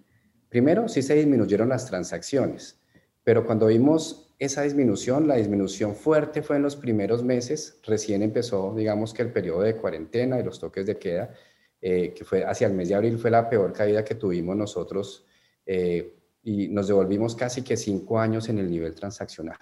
Primero, 0.47 0.87
sí 0.87 1.01
se 1.01 1.15
disminuyeron 1.15 1.67
las 1.67 1.85
transacciones, 1.85 2.79
pero 3.25 3.45
cuando 3.45 3.67
vimos 3.67 4.30
esa 4.41 4.63
disminución, 4.63 5.27
la 5.27 5.35
disminución 5.35 5.93
fuerte 5.93 6.41
fue 6.41 6.55
en 6.55 6.63
los 6.63 6.75
primeros 6.75 7.23
meses, 7.23 7.79
recién 7.83 8.23
empezó, 8.23 8.73
digamos 8.75 9.13
que 9.13 9.21
el 9.21 9.31
periodo 9.31 9.61
de 9.61 9.75
cuarentena 9.75 10.39
y 10.39 10.43
los 10.43 10.59
toques 10.59 10.87
de 10.87 10.97
queda, 10.97 11.31
eh, 11.79 12.11
que 12.15 12.25
fue 12.25 12.43
hacia 12.43 12.65
el 12.65 12.73
mes 12.73 12.89
de 12.89 12.95
abril, 12.95 13.19
fue 13.19 13.29
la 13.29 13.47
peor 13.47 13.71
caída 13.71 14.03
que 14.03 14.15
tuvimos 14.15 14.55
nosotros 14.55 15.27
eh, 15.63 16.15
y 16.41 16.69
nos 16.69 16.87
devolvimos 16.87 17.35
casi 17.35 17.61
que 17.61 17.77
cinco 17.77 18.19
años 18.19 18.49
en 18.49 18.57
el 18.57 18.67
nivel 18.67 18.95
transaccional. 18.95 19.59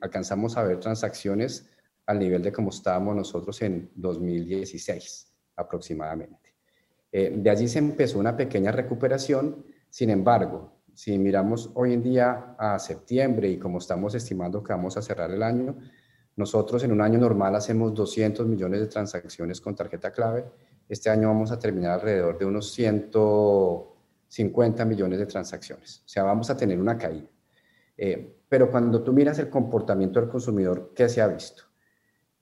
Alcanzamos 0.00 0.56
a 0.56 0.62
ver 0.62 0.78
transacciones 0.78 1.68
al 2.06 2.20
nivel 2.20 2.40
de 2.40 2.52
como 2.52 2.70
estábamos 2.70 3.16
nosotros 3.16 3.60
en 3.62 3.90
2016 3.96 5.34
aproximadamente. 5.56 6.54
Eh, 7.10 7.32
de 7.36 7.50
allí 7.50 7.66
se 7.66 7.80
empezó 7.80 8.20
una 8.20 8.36
pequeña 8.36 8.70
recuperación, 8.70 9.66
sin 9.90 10.10
embargo, 10.10 10.77
si 10.98 11.16
miramos 11.16 11.70
hoy 11.74 11.92
en 11.92 12.02
día 12.02 12.56
a 12.58 12.76
septiembre 12.80 13.48
y 13.48 13.56
como 13.56 13.78
estamos 13.78 14.16
estimando 14.16 14.64
que 14.64 14.72
vamos 14.72 14.96
a 14.96 15.02
cerrar 15.02 15.30
el 15.30 15.44
año, 15.44 15.76
nosotros 16.34 16.82
en 16.82 16.90
un 16.90 17.00
año 17.00 17.20
normal 17.20 17.54
hacemos 17.54 17.94
200 17.94 18.44
millones 18.48 18.80
de 18.80 18.88
transacciones 18.88 19.60
con 19.60 19.76
tarjeta 19.76 20.10
clave. 20.10 20.46
Este 20.88 21.08
año 21.08 21.28
vamos 21.28 21.52
a 21.52 21.58
terminar 21.60 21.92
alrededor 21.92 22.36
de 22.36 22.46
unos 22.46 22.72
150 22.72 24.84
millones 24.84 25.20
de 25.20 25.26
transacciones. 25.26 26.02
O 26.04 26.08
sea, 26.08 26.24
vamos 26.24 26.50
a 26.50 26.56
tener 26.56 26.80
una 26.80 26.98
caída. 26.98 27.28
Eh, 27.96 28.40
pero 28.48 28.68
cuando 28.68 29.00
tú 29.00 29.12
miras 29.12 29.38
el 29.38 29.48
comportamiento 29.48 30.18
del 30.18 30.28
consumidor, 30.28 30.90
¿qué 30.96 31.08
se 31.08 31.22
ha 31.22 31.28
visto? 31.28 31.62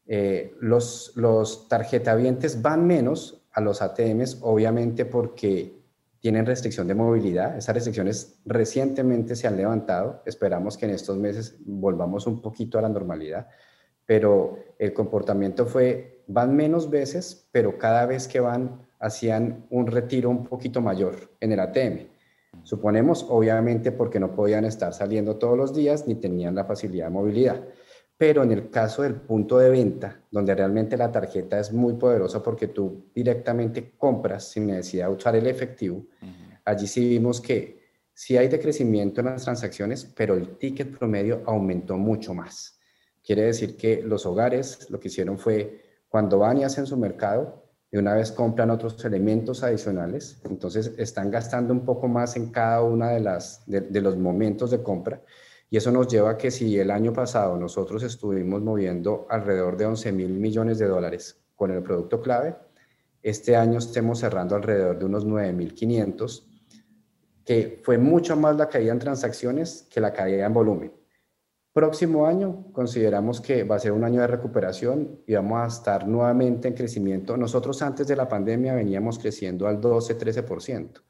Eh, 0.06 0.56
los, 0.60 1.12
los 1.14 1.68
tarjetavientes 1.68 2.62
van 2.62 2.86
menos 2.86 3.46
a 3.52 3.60
los 3.60 3.82
ATMs, 3.82 4.38
obviamente 4.40 5.04
porque 5.04 5.75
tienen 6.26 6.44
restricción 6.44 6.88
de 6.88 6.94
movilidad. 6.96 7.56
Esas 7.56 7.76
restricciones 7.76 8.40
recientemente 8.44 9.36
se 9.36 9.46
han 9.46 9.56
levantado. 9.56 10.24
Esperamos 10.26 10.76
que 10.76 10.86
en 10.86 10.90
estos 10.90 11.16
meses 11.16 11.56
volvamos 11.64 12.26
un 12.26 12.42
poquito 12.42 12.80
a 12.80 12.82
la 12.82 12.88
normalidad, 12.88 13.46
pero 14.04 14.58
el 14.76 14.92
comportamiento 14.92 15.66
fue, 15.66 16.24
van 16.26 16.56
menos 16.56 16.90
veces, 16.90 17.48
pero 17.52 17.78
cada 17.78 18.06
vez 18.06 18.26
que 18.26 18.40
van 18.40 18.88
hacían 18.98 19.68
un 19.70 19.86
retiro 19.86 20.28
un 20.28 20.42
poquito 20.42 20.80
mayor 20.80 21.14
en 21.38 21.52
el 21.52 21.60
ATM. 21.60 22.08
Suponemos, 22.64 23.24
obviamente, 23.28 23.92
porque 23.92 24.18
no 24.18 24.34
podían 24.34 24.64
estar 24.64 24.94
saliendo 24.94 25.36
todos 25.36 25.56
los 25.56 25.76
días 25.76 26.08
ni 26.08 26.16
tenían 26.16 26.56
la 26.56 26.64
facilidad 26.64 27.06
de 27.06 27.12
movilidad. 27.12 27.62
Pero 28.18 28.42
en 28.42 28.52
el 28.52 28.70
caso 28.70 29.02
del 29.02 29.14
punto 29.14 29.58
de 29.58 29.68
venta, 29.68 30.22
donde 30.30 30.54
realmente 30.54 30.96
la 30.96 31.12
tarjeta 31.12 31.60
es 31.60 31.72
muy 31.72 31.94
poderosa 31.94 32.42
porque 32.42 32.68
tú 32.68 33.10
directamente 33.14 33.92
compras 33.98 34.48
sin 34.48 34.68
necesidad 34.68 35.08
de 35.08 35.14
usar 35.14 35.36
el 35.36 35.46
efectivo, 35.46 36.06
allí 36.64 36.86
sí 36.86 37.06
vimos 37.06 37.42
que 37.42 37.78
sí 38.14 38.38
hay 38.38 38.48
decrecimiento 38.48 39.20
en 39.20 39.26
las 39.26 39.44
transacciones, 39.44 40.06
pero 40.16 40.34
el 40.34 40.56
ticket 40.56 40.96
promedio 40.96 41.42
aumentó 41.44 41.98
mucho 41.98 42.32
más. 42.32 42.78
Quiere 43.22 43.42
decir 43.42 43.76
que 43.76 44.00
los 44.02 44.24
hogares 44.24 44.88
lo 44.88 44.98
que 44.98 45.08
hicieron 45.08 45.38
fue, 45.38 45.82
cuando 46.08 46.38
van 46.38 46.58
y 46.58 46.64
hacen 46.64 46.86
su 46.86 46.96
mercado, 46.96 47.64
de 47.90 47.98
una 47.98 48.14
vez 48.14 48.32
compran 48.32 48.70
otros 48.70 49.04
elementos 49.04 49.62
adicionales, 49.62 50.40
entonces 50.44 50.94
están 50.96 51.30
gastando 51.30 51.74
un 51.74 51.84
poco 51.84 52.08
más 52.08 52.36
en 52.36 52.50
cada 52.50 52.82
uno 52.82 53.08
de, 53.08 53.20
las, 53.20 53.62
de 53.66 54.00
los 54.00 54.16
momentos 54.16 54.70
de 54.70 54.82
compra 54.82 55.20
y 55.68 55.76
eso 55.76 55.90
nos 55.90 56.06
lleva 56.08 56.30
a 56.30 56.38
que 56.38 56.50
si 56.50 56.78
el 56.78 56.90
año 56.90 57.12
pasado 57.12 57.56
nosotros 57.56 58.02
estuvimos 58.02 58.62
moviendo 58.62 59.26
alrededor 59.28 59.76
de 59.76 59.86
11 59.86 60.12
mil 60.12 60.30
millones 60.30 60.78
de 60.78 60.86
dólares 60.86 61.40
con 61.56 61.70
el 61.70 61.82
producto 61.82 62.20
clave, 62.20 62.56
este 63.22 63.56
año 63.56 63.78
estemos 63.78 64.20
cerrando 64.20 64.54
alrededor 64.54 64.98
de 64.98 65.04
unos 65.04 65.24
9 65.24 65.52
mil 65.52 65.74
500, 65.74 66.48
que 67.44 67.80
fue 67.82 67.98
mucho 67.98 68.36
más 68.36 68.56
la 68.56 68.68
caída 68.68 68.92
en 68.92 69.00
transacciones 69.00 69.88
que 69.90 70.00
la 70.00 70.12
caída 70.12 70.46
en 70.46 70.54
volumen. 70.54 70.92
Próximo 71.72 72.26
año 72.26 72.72
consideramos 72.72 73.40
que 73.40 73.64
va 73.64 73.76
a 73.76 73.80
ser 73.80 73.92
un 73.92 74.04
año 74.04 74.20
de 74.20 74.28
recuperación 74.28 75.20
y 75.26 75.34
vamos 75.34 75.60
a 75.60 75.66
estar 75.66 76.06
nuevamente 76.08 76.68
en 76.68 76.74
crecimiento. 76.74 77.36
Nosotros 77.36 77.82
antes 77.82 78.06
de 78.06 78.16
la 78.16 78.28
pandemia 78.28 78.74
veníamos 78.74 79.18
creciendo 79.18 79.66
al 79.66 79.80
12-13%. 79.80 81.02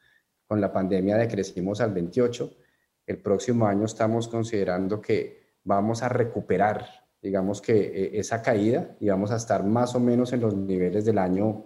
Con 0.49 0.61
la 0.61 0.73
pandemia 0.73 1.17
decrecimos 1.17 1.81
al 1.81 1.95
28% 1.95 2.66
el 3.07 3.19
próximo 3.19 3.67
año 3.67 3.85
estamos 3.85 4.29
considerando 4.29 5.01
que 5.01 5.47
vamos 5.65 6.03
a 6.03 6.09
recuperar, 6.09 6.87
digamos 7.23 7.61
que 7.61 7.75
e, 7.75 8.19
esa 8.19 8.43
caída 8.43 8.97
y 9.01 9.09
vamos 9.09 9.31
a 9.31 9.37
estar 9.37 9.65
más 9.65 9.95
o 9.95 10.01
menos 10.01 10.33
en 10.33 10.41
los 10.41 10.55
niveles 10.55 11.05
del 11.05 11.19
año 11.19 11.65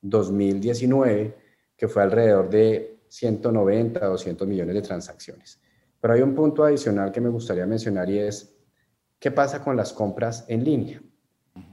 2019, 0.00 1.34
que 1.76 1.88
fue 1.88 2.02
alrededor 2.02 2.48
de 2.48 3.00
190, 3.08 4.04
200 4.04 4.48
millones 4.48 4.74
de 4.74 4.82
transacciones. 4.82 5.60
Pero 6.00 6.14
hay 6.14 6.22
un 6.22 6.34
punto 6.34 6.64
adicional 6.64 7.10
que 7.10 7.20
me 7.20 7.28
gustaría 7.28 7.66
mencionar 7.66 8.08
y 8.08 8.18
es, 8.18 8.56
¿qué 9.18 9.30
pasa 9.30 9.62
con 9.62 9.76
las 9.76 9.92
compras 9.92 10.44
en 10.48 10.64
línea? 10.64 11.02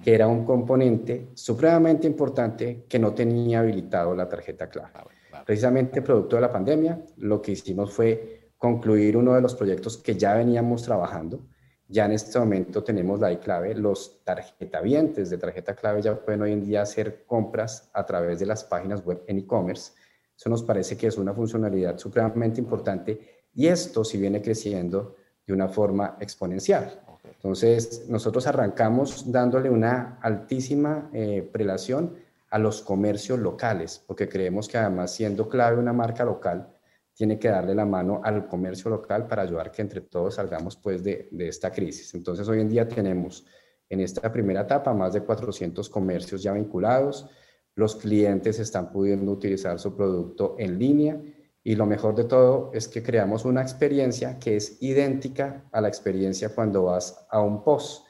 Que 0.01 0.15
era 0.15 0.27
un 0.27 0.45
componente 0.45 1.29
supremamente 1.33 2.07
importante 2.07 2.85
que 2.87 2.99
no 2.99 3.13
tenía 3.13 3.59
habilitado 3.59 4.15
la 4.15 4.29
tarjeta 4.29 4.69
clave. 4.69 5.11
Precisamente 5.45 6.01
producto 6.01 6.37
de 6.37 6.41
la 6.41 6.51
pandemia, 6.51 7.03
lo 7.17 7.41
que 7.41 7.51
hicimos 7.51 7.91
fue 7.91 8.42
concluir 8.63 9.17
uno 9.17 9.33
de 9.33 9.41
los 9.41 9.55
proyectos 9.55 9.97
que 9.97 10.15
ya 10.15 10.35
veníamos 10.35 10.83
trabajando. 10.83 11.41
Ya 11.89 12.05
en 12.05 12.13
este 12.13 12.39
momento 12.39 12.81
tenemos 12.81 13.19
la 13.19 13.37
clave, 13.37 13.75
los 13.75 14.23
tarjetavientes 14.23 15.29
de 15.29 15.37
tarjeta 15.37 15.75
clave 15.75 16.01
ya 16.01 16.15
pueden 16.15 16.43
hoy 16.43 16.53
en 16.53 16.63
día 16.63 16.83
hacer 16.83 17.25
compras 17.25 17.89
a 17.91 18.05
través 18.05 18.39
de 18.39 18.45
las 18.45 18.63
páginas 18.63 19.03
web 19.03 19.21
en 19.27 19.39
e-commerce. 19.39 19.91
Eso 20.33 20.49
nos 20.49 20.63
parece 20.63 20.95
que 20.95 21.07
es 21.07 21.17
una 21.17 21.33
funcionalidad 21.33 21.97
supremamente 21.97 22.61
importante 22.61 23.43
y 23.53 23.67
esto 23.67 24.05
si 24.05 24.17
viene 24.17 24.41
creciendo 24.41 25.17
de 25.45 25.53
una 25.53 25.67
forma 25.67 26.15
exponencial. 26.21 27.01
Entonces, 27.25 28.05
nosotros 28.07 28.47
arrancamos 28.47 29.29
dándole 29.29 29.69
una 29.69 30.19
altísima 30.21 31.09
eh, 31.11 31.49
prelación 31.51 32.15
a 32.49 32.59
los 32.59 32.81
comercios 32.81 33.39
locales, 33.39 34.01
porque 34.07 34.29
creemos 34.29 34.69
que 34.69 34.77
además 34.77 35.13
siendo 35.13 35.49
clave 35.49 35.77
una 35.77 35.91
marca 35.91 36.23
local, 36.23 36.72
tiene 37.13 37.37
que 37.37 37.49
darle 37.49 37.75
la 37.75 37.85
mano 37.85 38.21
al 38.23 38.47
comercio 38.47 38.89
local 38.89 39.27
para 39.27 39.43
ayudar 39.43 39.71
que 39.71 39.81
entre 39.81 40.01
todos 40.01 40.35
salgamos 40.35 40.77
pues 40.77 41.03
de, 41.03 41.29
esta 41.39 41.71
crisis. 41.71 42.13
Entonces 42.15 42.47
hoy 42.47 42.61
en 42.61 42.69
día 42.69 42.87
tenemos 42.87 43.45
en 43.89 43.99
esta 43.99 44.31
primera 44.31 44.61
etapa 44.61 44.93
más 44.93 45.13
de 45.13 45.21
400 45.21 45.89
comercios 45.89 46.41
ya 46.41 46.53
vinculados, 46.53 47.29
los 47.75 47.95
clientes 47.95 48.59
están 48.59 48.91
pudiendo 48.91 49.31
utilizar 49.31 49.79
su 49.79 49.95
producto 49.95 50.55
en 50.57 50.79
línea 50.79 51.21
y 51.63 51.75
lo 51.75 51.85
mejor 51.85 52.15
de 52.15 52.25
todo 52.25 52.71
es 52.73 52.87
que 52.87 53.03
creamos 53.03 53.45
una 53.45 53.61
experiencia 53.61 54.37
que 54.39 54.55
es 54.55 54.77
idéntica 54.81 55.65
a 55.71 55.81
la 55.81 55.87
experiencia 55.87 56.53
cuando 56.53 56.83
vas 56.83 57.25
a 57.29 57.41
un 57.41 57.63
post. 57.63 58.05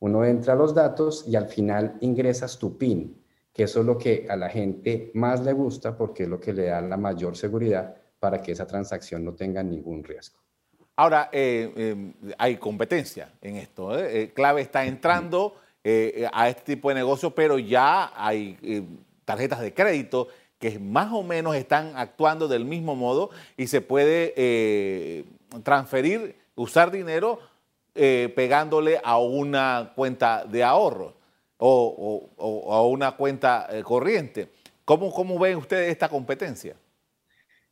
Uno 0.00 0.24
entra 0.24 0.54
a 0.54 0.56
los 0.56 0.74
datos 0.74 1.24
y 1.26 1.36
al 1.36 1.46
final 1.46 1.96
ingresas 2.00 2.58
tu 2.58 2.76
PIN 2.76 3.24
que 3.54 3.62
eso 3.62 3.80
es 3.80 3.86
lo 3.86 3.96
que 3.96 4.26
a 4.28 4.36
la 4.36 4.48
gente 4.48 5.12
más 5.14 5.44
le 5.44 5.52
gusta 5.52 5.96
porque 5.96 6.24
es 6.24 6.28
lo 6.28 6.40
que 6.40 6.52
le 6.52 6.64
da 6.64 6.80
la 6.80 6.96
mayor 6.96 7.36
seguridad 7.36 7.94
para 8.24 8.40
que 8.40 8.52
esa 8.52 8.66
transacción 8.66 9.22
no 9.22 9.34
tenga 9.34 9.62
ningún 9.62 10.02
riesgo. 10.02 10.38
Ahora, 10.96 11.28
eh, 11.30 11.70
eh, 11.76 12.12
hay 12.38 12.56
competencia 12.56 13.30
en 13.42 13.56
esto. 13.56 13.98
¿eh? 13.98 14.32
Clave 14.32 14.62
está 14.62 14.86
entrando 14.86 15.56
a 16.32 16.48
este 16.48 16.62
tipo 16.74 16.88
de 16.88 16.94
negocio, 16.94 17.34
pero 17.34 17.58
ya 17.58 18.14
hay 18.16 18.56
tarjetas 19.26 19.60
de 19.60 19.74
crédito 19.74 20.28
que 20.58 20.78
más 20.78 21.12
o 21.12 21.22
menos 21.22 21.54
están 21.54 21.92
actuando 21.96 22.48
del 22.48 22.64
mismo 22.64 22.96
modo 22.96 23.28
y 23.58 23.66
se 23.66 23.82
puede 23.82 25.26
transferir, 25.62 26.34
usar 26.54 26.90
dinero 26.90 27.40
pegándole 27.92 28.98
a 29.04 29.18
una 29.18 29.92
cuenta 29.94 30.46
de 30.46 30.64
ahorro 30.64 31.12
o, 31.58 32.30
a 32.72 32.86
una 32.86 33.12
cuenta 33.12 33.68
corriente. 33.82 34.48
¿Cómo, 34.86 35.12
¿Cómo 35.12 35.38
ven 35.38 35.58
ustedes 35.58 35.92
esta 35.92 36.08
competencia? 36.08 36.74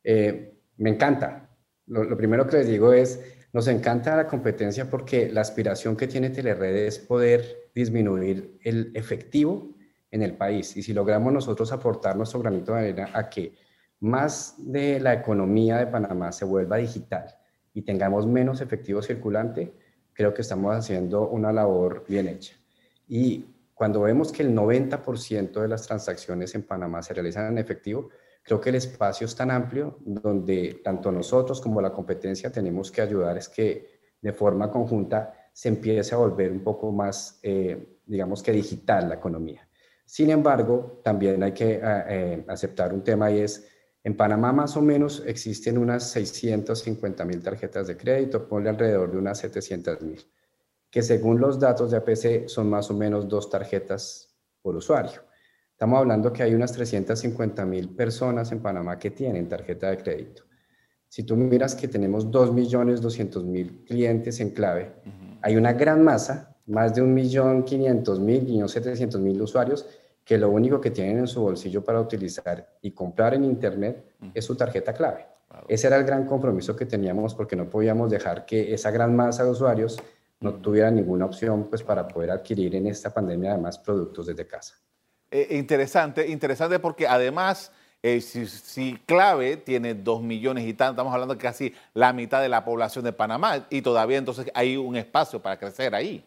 Me 0.03 0.89
encanta, 0.89 1.49
lo, 1.87 2.17
primero 2.17 2.47
que 2.47 2.57
les 2.57 2.67
digo 2.67 2.93
es, 2.93 3.19
nos 3.53 3.67
encanta 3.67 4.15
la 4.15 4.27
competencia 4.27 4.89
porque 4.89 5.29
la 5.29 5.41
aspiración 5.41 5.95
que 5.95 6.07
tiene 6.07 6.29
Telered 6.29 6.75
es 6.75 6.99
poder 6.99 7.69
disminuir 7.75 8.57
el 8.63 8.91
efectivo 8.95 9.75
en 10.09 10.23
el 10.23 10.35
país. 10.35 10.75
Y 10.77 10.83
si 10.83 10.93
logramos 10.93 11.31
nosotros 11.31 11.71
aportar 11.71 12.15
nuestro 12.15 12.39
granito 12.39 12.73
de 12.73 12.79
arena 12.79 13.09
a 13.13 13.29
que 13.29 13.53
más 13.99 14.55
de 14.57 14.99
la 14.99 15.13
economía 15.13 15.77
de 15.77 15.87
Panamá 15.87 16.31
se 16.31 16.45
vuelva 16.45 16.77
digital 16.77 17.25
y 17.73 17.83
tengamos 17.83 18.27
menos 18.27 18.59
efectivo 18.61 19.01
circulante, 19.01 19.73
creo 20.13 20.33
que 20.33 20.41
estamos 20.41 20.75
haciendo 20.75 21.29
una 21.29 21.51
labor 21.51 22.05
bien 22.07 22.27
hecha. 22.27 22.55
Y 23.07 23.45
cuando 23.73 24.01
vemos 24.01 24.31
que 24.31 24.43
el 24.43 24.55
90% 24.55 25.61
de 25.61 25.67
las 25.67 25.87
transacciones 25.87 26.53
en 26.55 26.63
Panamá 26.63 27.01
se 27.01 27.13
realizan 27.13 27.47
en 27.47 27.57
efectivo, 27.57 28.09
Creo 28.43 28.59
que 28.59 28.69
el 28.69 28.75
espacio 28.75 29.25
es 29.25 29.35
tan 29.35 29.49
amplio 29.51 29.97
donde 30.01 30.81
tanto 30.83 31.11
nosotros 31.11 31.61
como 31.61 31.81
la 31.81 31.93
competencia 31.93 32.51
tenemos 32.51 32.91
que 32.91 33.01
ayudar 33.01 33.37
es 33.37 33.47
que 33.47 34.01
de 34.21 34.33
forma 34.33 34.69
conjunta 34.69 35.49
se 35.53 35.69
empiece 35.69 36.13
a 36.13 36.17
volver 36.17 36.51
un 36.51 36.61
poco 36.61 36.91
más, 36.91 37.39
eh, 37.41 37.99
digamos 38.05 38.43
que 38.43 38.51
digital 38.51 39.07
la 39.07 39.15
economía. 39.15 39.67
Sin 40.05 40.29
embargo, 40.29 40.99
también 41.03 41.41
hay 41.41 41.53
que 41.53 41.79
ah, 41.81 42.05
eh, 42.09 42.43
aceptar 42.47 42.93
un 42.93 43.03
tema 43.03 43.31
y 43.31 43.39
es, 43.39 43.65
en 44.03 44.17
Panamá 44.17 44.51
más 44.51 44.75
o 44.75 44.81
menos 44.81 45.23
existen 45.25 45.77
unas 45.77 46.11
650 46.11 47.23
mil 47.23 47.41
tarjetas 47.41 47.87
de 47.87 47.95
crédito, 47.95 48.47
ponle 48.47 48.69
alrededor 48.69 49.11
de 49.11 49.17
unas 49.17 49.37
700 49.37 50.01
mil, 50.01 50.21
que 50.89 51.01
según 51.01 51.39
los 51.39 51.57
datos 51.59 51.91
de 51.91 51.97
APC 51.97 52.49
son 52.49 52.69
más 52.69 52.91
o 52.91 52.93
menos 52.93 53.29
dos 53.29 53.49
tarjetas 53.49 54.35
por 54.61 54.75
usuario. 54.75 55.21
Estamos 55.73 55.99
hablando 55.99 56.31
que 56.31 56.43
hay 56.43 56.53
unas 56.53 56.71
350 56.71 57.65
mil 57.65 57.89
personas 57.89 58.51
en 58.51 58.61
Panamá 58.61 58.97
que 58.97 59.11
tienen 59.11 59.49
tarjeta 59.49 59.89
de 59.89 59.97
crédito. 59.97 60.43
Si 61.09 61.23
tú 61.23 61.35
miras 61.35 61.75
que 61.75 61.87
tenemos 61.87 62.31
2.200.000 62.31 63.83
clientes 63.83 64.39
en 64.39 64.51
clave, 64.51 64.93
hay 65.41 65.57
una 65.57 65.73
gran 65.73 66.03
masa, 66.03 66.55
más 66.67 66.95
de 66.95 67.03
1.500.000, 67.03 68.05
1.700.000 68.47 69.41
usuarios, 69.41 69.85
que 70.23 70.37
lo 70.37 70.49
único 70.49 70.79
que 70.79 70.91
tienen 70.91 71.17
en 71.17 71.27
su 71.27 71.41
bolsillo 71.41 71.83
para 71.83 71.99
utilizar 71.99 72.77
y 72.81 72.91
comprar 72.91 73.33
en 73.33 73.43
Internet 73.43 74.05
es 74.33 74.45
su 74.45 74.55
tarjeta 74.55 74.93
clave. 74.93 75.27
Ese 75.67 75.87
era 75.87 75.97
el 75.97 76.03
gran 76.05 76.25
compromiso 76.25 76.75
que 76.75 76.85
teníamos 76.85 77.35
porque 77.35 77.55
no 77.55 77.69
podíamos 77.69 78.09
dejar 78.09 78.45
que 78.45 78.73
esa 78.73 78.89
gran 78.89 79.15
masa 79.15 79.43
de 79.43 79.51
usuarios 79.51 79.99
no 80.39 80.55
tuviera 80.55 80.89
ninguna 80.91 81.25
opción 81.25 81.67
pues, 81.69 81.83
para 81.83 82.07
poder 82.07 82.31
adquirir 82.31 82.75
en 82.75 82.87
esta 82.87 83.13
pandemia 83.13 83.51
además 83.51 83.77
productos 83.77 84.27
desde 84.27 84.47
casa. 84.47 84.75
Eh, 85.35 85.57
interesante, 85.57 86.27
interesante 86.27 86.77
porque 86.77 87.07
además, 87.07 87.71
eh, 88.03 88.21
si, 88.21 88.99
Clave 89.07 89.57
tiene 89.57 89.95
dos 89.95 90.21
millones 90.21 90.63
y 90.67 90.75
tanto, 90.75 90.91
estamos 90.91 91.11
hablando 91.11 91.33
de 91.33 91.41
casi 91.41 91.73
la 91.95 92.13
mitad 92.13 92.39
de 92.39 92.49
la 92.49 92.63
población 92.63 93.03
de 93.03 93.13
Panamá 93.13 93.65
y 93.71 93.81
todavía 93.81 94.19
entonces 94.19 94.45
hay 94.53 94.77
un 94.77 94.95
espacio 94.95 95.41
para 95.41 95.57
crecer 95.57 95.95
ahí. 95.95 96.23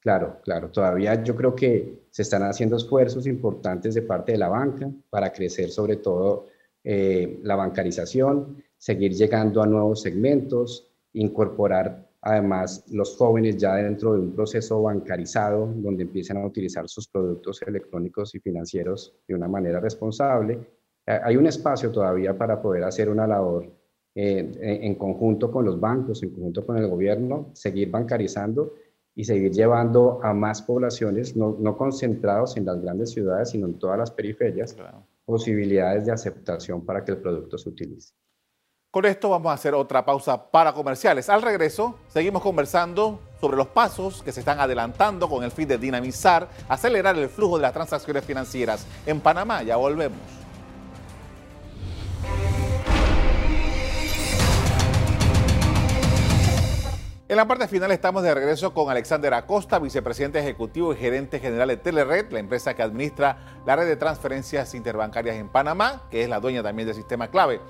Claro, 0.00 0.40
claro. 0.42 0.68
Todavía 0.68 1.22
yo 1.22 1.36
creo 1.36 1.54
que 1.54 2.06
se 2.10 2.22
están 2.22 2.42
haciendo 2.42 2.76
esfuerzos 2.76 3.24
importantes 3.28 3.94
de 3.94 4.02
parte 4.02 4.32
de 4.32 4.38
la 4.38 4.48
banca 4.48 4.90
para 5.10 5.32
crecer 5.32 5.70
sobre 5.70 5.98
todo 5.98 6.48
eh, 6.82 7.38
la 7.44 7.54
bancarización, 7.54 8.64
seguir 8.76 9.12
llegando 9.12 9.62
a 9.62 9.66
nuevos 9.66 10.02
segmentos, 10.02 10.90
incorporar 11.12 12.07
Además, 12.20 12.84
los 12.90 13.16
jóvenes 13.16 13.56
ya 13.56 13.76
dentro 13.76 14.14
de 14.14 14.20
un 14.20 14.34
proceso 14.34 14.82
bancarizado, 14.82 15.72
donde 15.76 16.02
empiezan 16.02 16.38
a 16.38 16.46
utilizar 16.46 16.88
sus 16.88 17.06
productos 17.08 17.62
electrónicos 17.62 18.34
y 18.34 18.40
financieros 18.40 19.14
de 19.26 19.34
una 19.34 19.48
manera 19.48 19.78
responsable, 19.80 20.58
eh, 21.06 21.20
hay 21.22 21.36
un 21.36 21.46
espacio 21.46 21.92
todavía 21.92 22.36
para 22.36 22.60
poder 22.60 22.84
hacer 22.84 23.08
una 23.08 23.26
labor 23.26 23.70
eh, 24.14 24.80
en 24.82 24.96
conjunto 24.96 25.50
con 25.52 25.64
los 25.64 25.78
bancos, 25.78 26.22
en 26.24 26.30
conjunto 26.30 26.66
con 26.66 26.76
el 26.76 26.88
gobierno, 26.88 27.50
seguir 27.52 27.90
bancarizando 27.90 28.74
y 29.14 29.24
seguir 29.24 29.52
llevando 29.52 30.20
a 30.22 30.34
más 30.34 30.62
poblaciones, 30.62 31.36
no, 31.36 31.56
no 31.58 31.76
concentrados 31.76 32.56
en 32.56 32.64
las 32.64 32.80
grandes 32.80 33.10
ciudades, 33.10 33.50
sino 33.50 33.66
en 33.66 33.78
todas 33.78 33.98
las 33.98 34.10
periferias, 34.10 34.76
posibilidades 35.24 36.06
de 36.06 36.12
aceptación 36.12 36.84
para 36.84 37.04
que 37.04 37.12
el 37.12 37.18
producto 37.18 37.58
se 37.58 37.68
utilice. 37.68 38.14
Con 38.90 39.04
esto 39.04 39.28
vamos 39.28 39.50
a 39.50 39.52
hacer 39.52 39.74
otra 39.74 40.02
pausa 40.02 40.50
para 40.50 40.72
comerciales. 40.72 41.28
Al 41.28 41.42
regreso, 41.42 41.98
seguimos 42.08 42.40
conversando 42.40 43.20
sobre 43.38 43.58
los 43.58 43.66
pasos 43.66 44.22
que 44.22 44.32
se 44.32 44.40
están 44.40 44.60
adelantando 44.60 45.28
con 45.28 45.44
el 45.44 45.50
fin 45.50 45.68
de 45.68 45.76
dinamizar, 45.76 46.48
acelerar 46.70 47.14
el 47.18 47.28
flujo 47.28 47.58
de 47.58 47.62
las 47.64 47.74
transacciones 47.74 48.24
financieras 48.24 48.86
en 49.04 49.20
Panamá. 49.20 49.62
Ya 49.62 49.76
volvemos. 49.76 50.18
En 57.28 57.36
la 57.36 57.46
parte 57.46 57.68
final 57.68 57.90
estamos 57.90 58.22
de 58.22 58.32
regreso 58.32 58.72
con 58.72 58.88
Alexander 58.88 59.34
Acosta, 59.34 59.78
vicepresidente 59.78 60.38
ejecutivo 60.38 60.94
y 60.94 60.96
gerente 60.96 61.40
general 61.40 61.68
de 61.68 61.76
Telered, 61.76 62.32
la 62.32 62.38
empresa 62.38 62.72
que 62.72 62.82
administra 62.82 63.60
la 63.66 63.76
red 63.76 63.86
de 63.86 63.96
transferencias 63.96 64.72
interbancarias 64.72 65.36
en 65.36 65.50
Panamá, 65.50 66.04
que 66.10 66.22
es 66.22 66.28
la 66.30 66.40
dueña 66.40 66.62
también 66.62 66.86
del 66.86 66.96
sistema 66.96 67.28
clave. 67.28 67.60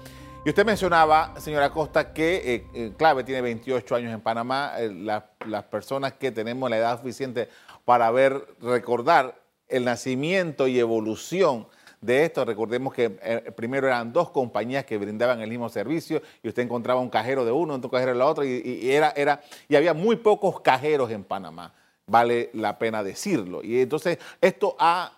Y 0.44 0.50
usted 0.50 0.64
mencionaba, 0.64 1.34
señora 1.38 1.70
Costa, 1.70 2.12
que 2.12 2.36
eh, 2.36 2.66
eh, 2.72 2.92
Clave 2.96 3.24
tiene 3.24 3.42
28 3.42 3.94
años 3.96 4.14
en 4.14 4.20
Panamá. 4.20 4.74
Eh, 4.78 4.88
las 4.90 5.64
personas 5.64 6.12
que 6.12 6.30
tenemos 6.30 6.70
la 6.70 6.78
edad 6.78 6.98
suficiente 6.98 7.48
para 7.84 8.10
ver, 8.12 8.46
recordar 8.60 9.42
el 9.66 9.84
nacimiento 9.84 10.68
y 10.68 10.78
evolución 10.78 11.66
de 12.00 12.24
esto. 12.24 12.44
Recordemos 12.44 12.94
que 12.94 13.10
primero 13.56 13.88
eran 13.88 14.12
dos 14.12 14.30
compañías 14.30 14.84
que 14.84 14.96
brindaban 14.96 15.40
el 15.40 15.50
mismo 15.50 15.68
servicio 15.68 16.22
y 16.42 16.48
usted 16.48 16.62
encontraba 16.62 17.00
un 17.00 17.10
cajero 17.10 17.44
de 17.44 17.50
uno, 17.50 17.74
otro 17.74 17.90
cajero 17.90 18.12
de 18.12 18.18
la 18.18 18.26
otra 18.26 18.46
y, 18.46 18.90
era, 18.90 19.12
era, 19.16 19.42
y 19.68 19.74
había 19.74 19.92
muy 19.92 20.16
pocos 20.16 20.60
cajeros 20.60 21.10
en 21.10 21.24
Panamá. 21.24 21.74
Vale 22.06 22.50
la 22.54 22.78
pena 22.78 23.02
decirlo. 23.02 23.62
Y 23.62 23.80
entonces 23.80 24.18
esto 24.40 24.76
ha, 24.78 25.17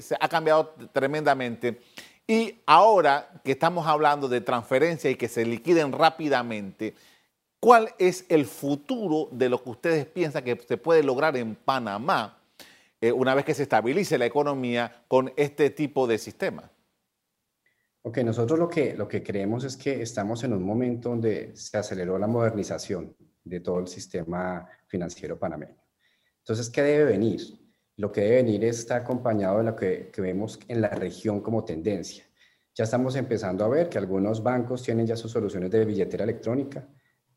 se 0.00 0.16
ha 0.18 0.28
cambiado 0.28 0.74
tremendamente. 0.92 1.80
Y 2.30 2.60
ahora 2.66 3.40
que 3.42 3.52
estamos 3.52 3.86
hablando 3.86 4.28
de 4.28 4.42
transferencias 4.42 5.14
y 5.14 5.16
que 5.16 5.28
se 5.28 5.46
liquiden 5.46 5.92
rápidamente, 5.92 6.94
¿cuál 7.58 7.94
es 7.98 8.26
el 8.28 8.44
futuro 8.44 9.28
de 9.32 9.48
lo 9.48 9.62
que 9.62 9.70
ustedes 9.70 10.04
piensan 10.04 10.44
que 10.44 10.56
se 10.56 10.76
puede 10.76 11.02
lograr 11.02 11.38
en 11.38 11.54
Panamá 11.54 12.38
eh, 13.00 13.12
una 13.12 13.34
vez 13.34 13.46
que 13.46 13.54
se 13.54 13.62
estabilice 13.62 14.18
la 14.18 14.26
economía 14.26 15.04
con 15.08 15.32
este 15.36 15.70
tipo 15.70 16.06
de 16.06 16.18
sistema? 16.18 16.70
Ok, 18.02 18.18
nosotros 18.18 18.58
lo 18.58 18.68
que, 18.68 18.94
lo 18.94 19.08
que 19.08 19.22
creemos 19.22 19.64
es 19.64 19.76
que 19.78 20.02
estamos 20.02 20.44
en 20.44 20.52
un 20.52 20.62
momento 20.62 21.08
donde 21.08 21.56
se 21.56 21.78
aceleró 21.78 22.18
la 22.18 22.26
modernización 22.26 23.16
de 23.42 23.60
todo 23.60 23.80
el 23.80 23.88
sistema 23.88 24.68
financiero 24.86 25.38
panameño. 25.38 25.82
Entonces, 26.40 26.68
¿qué 26.68 26.82
debe 26.82 27.04
venir? 27.04 27.67
Lo 27.98 28.12
que 28.12 28.20
debe 28.20 28.36
venir 28.36 28.64
está 28.64 28.96
acompañado 28.96 29.58
de 29.58 29.64
lo 29.64 29.76
que, 29.76 30.10
vemos 30.18 30.58
en 30.68 30.80
la 30.80 30.88
región 30.88 31.40
como 31.40 31.64
tendencia. 31.64 32.24
Ya 32.72 32.84
estamos 32.84 33.16
empezando 33.16 33.64
a 33.64 33.68
ver 33.68 33.88
que 33.88 33.98
algunos 33.98 34.40
bancos 34.40 34.84
tienen 34.84 35.04
ya 35.04 35.16
sus 35.16 35.32
soluciones 35.32 35.68
de 35.72 35.84
billetera 35.84 36.22
electrónica, 36.22 36.88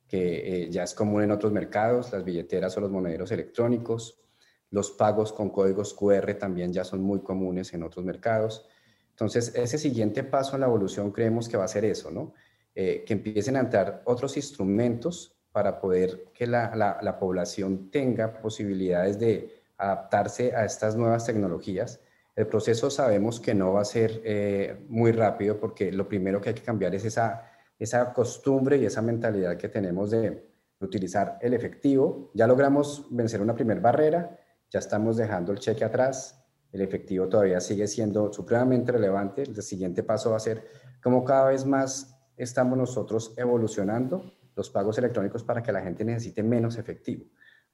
que 0.07 0.65
eh, 0.65 0.69
ya 0.69 0.83
es 0.83 0.93
común 0.93 1.23
en 1.23 1.31
otros 1.31 1.51
mercados, 1.51 2.11
las 2.11 2.23
billeteras 2.23 2.77
o 2.77 2.81
los 2.81 2.91
monederos 2.91 3.31
electrónicos, 3.31 4.21
los 4.69 4.91
pagos 4.91 5.33
con 5.33 5.49
códigos 5.49 5.95
QR 5.95 6.35
también 6.35 6.71
ya 6.71 6.83
son 6.83 7.01
muy 7.01 7.21
comunes 7.21 7.73
en 7.73 7.81
otros 7.81 8.05
mercados. 8.05 8.67
Entonces, 9.09 9.53
ese 9.55 9.79
siguiente 9.79 10.23
paso 10.23 10.55
en 10.55 10.61
la 10.61 10.67
evolución 10.67 11.11
creemos 11.11 11.49
que 11.49 11.57
va 11.57 11.63
a 11.63 11.67
ser 11.67 11.85
eso, 11.85 12.11
¿no? 12.11 12.33
Eh, 12.75 13.03
que 13.05 13.13
empiecen 13.13 13.55
a 13.55 13.61
entrar 13.61 14.03
otros 14.05 14.37
instrumentos 14.37 15.35
para 15.51 15.81
poder 15.81 16.25
que 16.35 16.45
la 16.45 17.17
población 17.19 17.89
tenga 17.89 18.39
posibilidades 18.41 19.19
de 19.19 19.60
adaptarse 19.81 20.55
a 20.55 20.65
estas 20.65 20.95
nuevas 20.95 21.25
tecnologías. 21.25 22.01
El 22.35 22.47
proceso 22.47 22.89
sabemos 22.89 23.39
que 23.39 23.53
no 23.53 23.73
va 23.73 23.81
a 23.81 23.85
ser 23.85 24.21
eh, 24.23 24.85
muy 24.87 25.11
rápido 25.11 25.59
porque 25.59 25.91
lo 25.91 26.07
primero 26.07 26.39
que 26.39 26.49
hay 26.49 26.55
que 26.55 26.61
cambiar 26.61 26.95
es 26.95 27.05
esa, 27.05 27.51
esa 27.77 28.13
costumbre 28.13 28.77
y 28.77 28.85
esa 28.85 29.01
mentalidad 29.01 29.57
que 29.57 29.69
tenemos 29.69 30.11
de, 30.11 30.51
utilizar 30.81 31.37
el 31.41 31.53
efectivo. 31.53 32.31
Ya 32.33 32.47
logramos 32.47 33.07
vencer 33.09 33.41
una 33.41 33.55
primera 33.55 33.79
barrera, 33.79 34.37
ya 34.69 34.79
estamos 34.79 35.17
dejando 35.17 35.51
el 35.51 35.59
cheque 35.59 35.83
atrás, 35.83 36.43
el 36.71 36.81
efectivo 36.81 37.27
todavía 37.27 37.59
sigue 37.59 37.87
siendo 37.87 38.31
supremamente 38.31 38.91
relevante. 38.91 39.43
El 39.43 39.61
siguiente 39.61 40.03
paso 40.03 40.31
va 40.31 40.37
a 40.37 40.39
ser 40.39 40.65
cómo 41.03 41.23
cada 41.23 41.49
vez 41.49 41.65
más 41.65 42.17
estamos 42.37 42.77
nosotros 42.77 43.33
evolucionando 43.37 44.33
los 44.55 44.69
pagos 44.69 44.97
electrónicos 44.97 45.43
para 45.43 45.61
que 45.61 45.71
la 45.71 45.81
gente 45.81 46.05
necesite 46.05 46.43
menos 46.43 46.77
efectivo. 46.77 47.25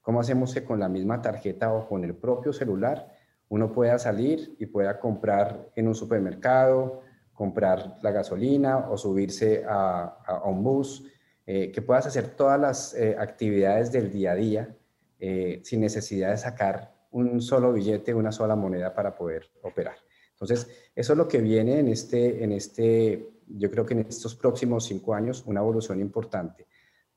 ¿Cómo 0.08 0.22
hacemos 0.22 0.54
que 0.54 0.63
con 0.63 0.80
la 0.80 0.88
misma 0.88 1.22
tarjeta 1.22 1.74
o 1.74 1.86
con 1.86 2.06
el 2.06 2.15
propio 2.15 2.54
celular 2.54 3.13
uno 3.50 3.74
pueda 3.74 4.00
salir 4.00 4.56
y 4.58 4.65
pueda 4.67 5.02
comprar 5.02 5.70
en 5.76 5.86
un 5.86 5.96
supermercado, 5.96 7.02
comprar 7.34 7.98
la 8.02 8.12
gasolina 8.12 8.89
o 8.89 8.98
subirse 8.98 9.65
a, 9.67 10.41
un 10.46 10.63
bus, 10.63 11.04
eh, 11.46 11.74
que 11.74 11.82
puedas 11.82 12.08
hacer 12.08 12.38
todas 12.38 12.58
las 12.58 12.93
eh, 12.93 13.17
actividades 13.20 13.91
del 13.91 14.10
día 14.10 14.32
a 14.32 14.36
día 14.36 14.78
eh, 15.20 15.60
sin 15.65 15.82
necesidad 15.82 16.32
de 16.32 16.38
sacar 16.38 16.96
un 17.12 17.41
solo 17.41 17.74
billete, 17.74 18.13
una 18.13 18.32
sola 18.32 18.56
moneda 18.56 18.96
para 18.96 19.13
poder 19.13 19.52
operar. 19.62 19.98
Entonces, 20.32 20.70
eso 20.96 21.12
es 21.12 21.17
lo 21.17 21.28
que 21.28 21.39
viene 21.39 21.80
en 21.80 21.89
este, 21.89 22.46
en 22.46 22.54
este, 22.54 23.28
yo 23.46 23.70
creo 23.70 23.86
que 23.86 23.93
en 23.93 24.06
estos 24.08 24.36
próximos 24.36 24.86
cinco 24.86 25.13
años, 25.13 25.43
una 25.46 25.60
evolución 25.60 26.00
importante, 26.00 26.65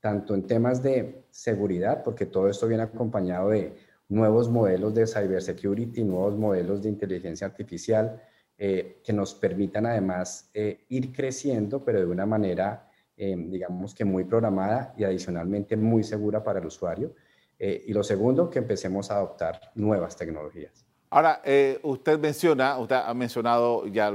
tanto 0.01 0.33
en 0.33 0.47
temas 0.47 0.83
de 0.83 1.23
seguridad, 1.29 2.03
porque 2.03 2.25
todo 2.25 2.49
esto 2.49 2.67
viene 2.67 2.83
acompañado 2.83 3.51
de 3.51 3.73
nuevos 4.09 4.49
modelos 4.49 4.93
de 4.93 5.07
cybersecurity, 5.07 6.03
nuevos 6.03 6.35
modelos 6.35 6.81
de 6.81 6.89
inteligencia 6.89 7.47
artificial, 7.47 8.21
eh, 8.57 8.99
que 9.03 9.13
nos 9.13 9.33
permitan 9.33 9.85
además 9.85 10.49
eh, 10.53 10.85
ir 10.89 11.13
creciendo, 11.13 11.83
pero 11.85 11.99
de 11.99 12.05
una 12.05 12.25
manera, 12.25 12.89
eh, 13.15 13.35
digamos 13.37 13.95
que 13.95 14.03
muy 14.03 14.23
programada 14.23 14.93
y 14.97 15.03
adicionalmente 15.03 15.77
muy 15.77 16.03
segura 16.03 16.43
para 16.43 16.59
el 16.59 16.65
usuario. 16.65 17.15
y 17.63 17.93
lo 17.93 18.03
segundo, 18.03 18.49
que 18.49 18.57
empecemos 18.57 19.11
a 19.11 19.17
adoptar 19.17 19.69
nuevas 19.75 20.17
tecnologías. 20.17 20.83
Ahora, 21.11 21.39
usted 21.83 22.17
menciona, 22.17 22.79
usted 22.79 22.95
ha 22.95 23.13
mencionado 23.13 23.85
ya 23.85 24.11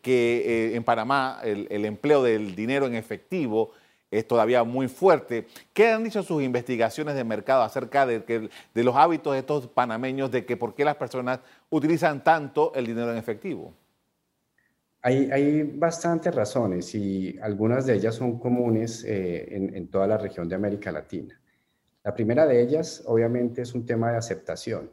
que 0.00 0.76
en 0.76 0.84
Panamá 0.84 1.40
el, 1.42 1.66
el 1.70 1.86
empleo 1.86 2.22
del 2.22 2.54
dinero 2.54 2.86
en 2.86 2.94
efectivo 2.94 3.72
es 4.18 4.26
todavía 4.26 4.64
muy 4.64 4.88
fuerte. 4.88 5.46
¿Qué 5.72 5.88
han 5.88 6.04
dicho 6.04 6.22
sus 6.22 6.42
investigaciones 6.42 7.14
de 7.14 7.24
mercado 7.24 7.62
acerca 7.62 8.06
de, 8.06 8.24
que, 8.24 8.48
de 8.74 8.84
los 8.84 8.96
hábitos 8.96 9.32
de 9.32 9.40
estos 9.40 9.66
panameños, 9.68 10.30
de 10.30 10.44
que 10.44 10.56
por 10.56 10.74
qué 10.74 10.84
las 10.84 10.96
personas 10.96 11.40
utilizan 11.70 12.22
tanto 12.22 12.72
el 12.74 12.86
dinero 12.86 13.10
en 13.10 13.18
efectivo? 13.18 13.72
Hay, 15.02 15.30
hay 15.30 15.62
bastantes 15.62 16.34
razones 16.34 16.94
y 16.94 17.38
algunas 17.42 17.84
de 17.86 17.94
ellas 17.94 18.14
son 18.14 18.38
comunes 18.38 19.04
eh, 19.04 19.54
en, 19.54 19.74
en 19.74 19.88
toda 19.88 20.06
la 20.06 20.16
región 20.16 20.48
de 20.48 20.54
América 20.54 20.90
Latina. 20.90 21.38
La 22.02 22.14
primera 22.14 22.46
de 22.46 22.62
ellas, 22.62 23.02
obviamente, 23.06 23.62
es 23.62 23.74
un 23.74 23.84
tema 23.84 24.10
de 24.10 24.18
aceptación. 24.18 24.90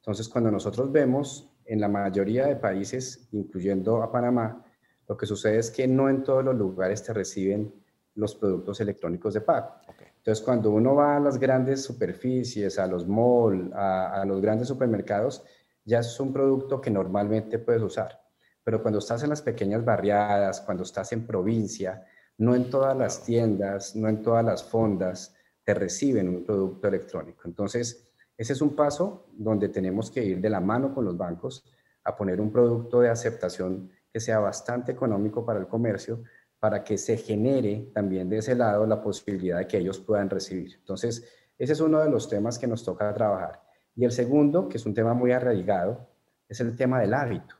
Entonces, 0.00 0.28
cuando 0.28 0.50
nosotros 0.50 0.92
vemos 0.92 1.50
en 1.64 1.80
la 1.80 1.88
mayoría 1.88 2.46
de 2.46 2.56
países, 2.56 3.28
incluyendo 3.32 4.02
a 4.02 4.12
Panamá, 4.12 4.64
lo 5.08 5.16
que 5.16 5.26
sucede 5.26 5.58
es 5.58 5.70
que 5.70 5.86
no 5.86 6.08
en 6.08 6.22
todos 6.22 6.44
los 6.44 6.54
lugares 6.54 7.02
te 7.02 7.12
reciben 7.12 7.72
los 8.16 8.34
productos 8.34 8.80
electrónicos 8.80 9.34
de 9.34 9.40
pago. 9.40 9.76
Entonces, 10.16 10.44
cuando 10.44 10.70
uno 10.70 10.94
va 10.94 11.16
a 11.16 11.20
las 11.20 11.38
grandes 11.38 11.84
superficies, 11.84 12.78
a 12.78 12.86
los 12.86 13.06
malls, 13.06 13.72
a, 13.74 14.24
los 14.26 14.40
grandes 14.40 14.66
supermercados, 14.68 15.44
ya 15.84 16.00
es 16.00 16.18
un 16.18 16.32
producto 16.32 16.80
que 16.80 16.90
normalmente 16.90 17.60
puedes 17.60 17.82
usar. 17.82 18.20
Pero 18.64 18.82
cuando 18.82 18.98
estás 18.98 19.22
en 19.22 19.30
las 19.30 19.42
pequeñas 19.42 19.84
barriadas, 19.84 20.60
cuando 20.62 20.82
estás 20.82 21.12
en 21.12 21.24
provincia, 21.26 22.04
no 22.38 22.54
en 22.54 22.68
todas 22.68 22.96
las 22.96 23.22
tiendas, 23.22 23.94
no 23.94 24.08
en 24.08 24.22
todas 24.22 24.44
las 24.44 24.64
fondas 24.64 25.34
te 25.62 25.74
reciben 25.74 26.28
un 26.28 26.44
producto 26.44 26.88
electrónico. 26.88 27.42
Entonces, 27.44 28.10
ese 28.36 28.52
es 28.52 28.60
un 28.60 28.74
paso 28.74 29.28
donde 29.32 29.68
tenemos 29.68 30.10
que 30.10 30.24
ir 30.24 30.40
de 30.40 30.50
la 30.50 30.60
mano 30.60 30.92
con 30.92 31.04
los 31.04 31.16
bancos 31.16 31.64
a 32.04 32.16
poner 32.16 32.40
un 32.40 32.50
producto 32.50 33.00
de 33.00 33.08
aceptación 33.08 33.90
que 34.12 34.20
sea 34.20 34.38
bastante 34.38 34.92
económico 34.92 35.44
para 35.44 35.58
el 35.58 35.66
comercio, 35.66 36.22
para 36.58 36.82
que 36.82 36.98
se 36.98 37.16
genere 37.16 37.90
también 37.92 38.28
de 38.28 38.38
ese 38.38 38.54
lado 38.54 38.86
la 38.86 39.00
posibilidad 39.00 39.58
de 39.58 39.66
que 39.66 39.78
ellos 39.78 39.98
puedan 39.98 40.30
recibir. 40.30 40.74
Entonces, 40.76 41.24
ese 41.58 41.72
es 41.72 41.80
uno 41.80 42.00
de 42.00 42.10
los 42.10 42.28
temas 42.28 42.58
que 42.58 42.66
nos 42.66 42.84
toca 42.84 43.12
trabajar. 43.14 43.62
Y 43.94 44.04
el 44.04 44.12
segundo, 44.12 44.68
que 44.68 44.76
es 44.76 44.86
un 44.86 44.94
tema 44.94 45.14
muy 45.14 45.32
arraigado, 45.32 46.08
es 46.48 46.60
el 46.60 46.76
tema 46.76 47.00
del 47.00 47.14
hábito, 47.14 47.54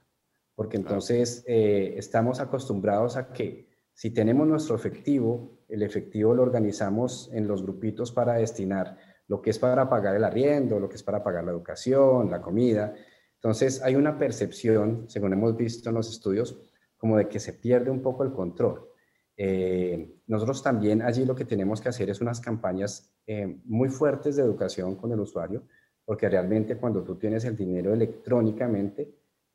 porque 0.54 0.76
entonces 0.76 1.44
eh, 1.46 1.94
estamos 1.96 2.40
acostumbrados 2.40 3.16
a 3.16 3.32
que 3.32 3.68
si 3.92 4.10
tenemos 4.10 4.46
nuestro 4.46 4.76
efectivo, 4.76 5.60
el 5.68 5.82
efectivo 5.82 6.34
lo 6.34 6.42
organizamos 6.42 7.30
en 7.32 7.48
los 7.48 7.62
grupitos 7.62 8.12
para 8.12 8.34
destinar 8.34 8.98
lo 9.28 9.40
que 9.40 9.50
es 9.50 9.58
para 9.58 9.88
pagar 9.88 10.14
el 10.14 10.24
arriendo, 10.24 10.78
lo 10.78 10.88
que 10.88 10.96
es 10.96 11.02
para 11.02 11.22
pagar 11.22 11.44
la 11.44 11.52
educación, 11.52 12.30
la 12.30 12.40
comida. 12.40 12.94
Entonces 13.34 13.82
hay 13.82 13.96
una 13.96 14.18
percepción, 14.18 15.06
según 15.08 15.32
hemos 15.32 15.56
visto 15.56 15.88
en 15.88 15.96
los 15.96 16.10
estudios, 16.10 16.58
como 16.96 17.16
de 17.16 17.28
que 17.28 17.40
se 17.40 17.52
pierde 17.52 17.90
un 17.90 18.02
poco 18.02 18.24
el 18.24 18.32
control. 18.32 18.88
Eh, 19.36 20.16
nosotros 20.26 20.62
también 20.62 21.02
allí 21.02 21.24
lo 21.24 21.34
que 21.34 21.44
tenemos 21.44 21.80
que 21.80 21.90
hacer 21.90 22.08
es 22.08 22.20
unas 22.20 22.40
campañas 22.40 23.12
eh, 23.26 23.60
muy 23.64 23.90
fuertes 23.90 24.36
de 24.36 24.42
educación 24.42 24.96
con 24.96 25.12
el 25.12 25.20
usuario, 25.20 25.64
porque 26.04 26.28
realmente 26.28 26.76
cuando 26.76 27.02
tú 27.02 27.16
tienes 27.16 27.44
el 27.44 27.56
dinero 27.56 27.92
electrónicamente, 27.92 29.14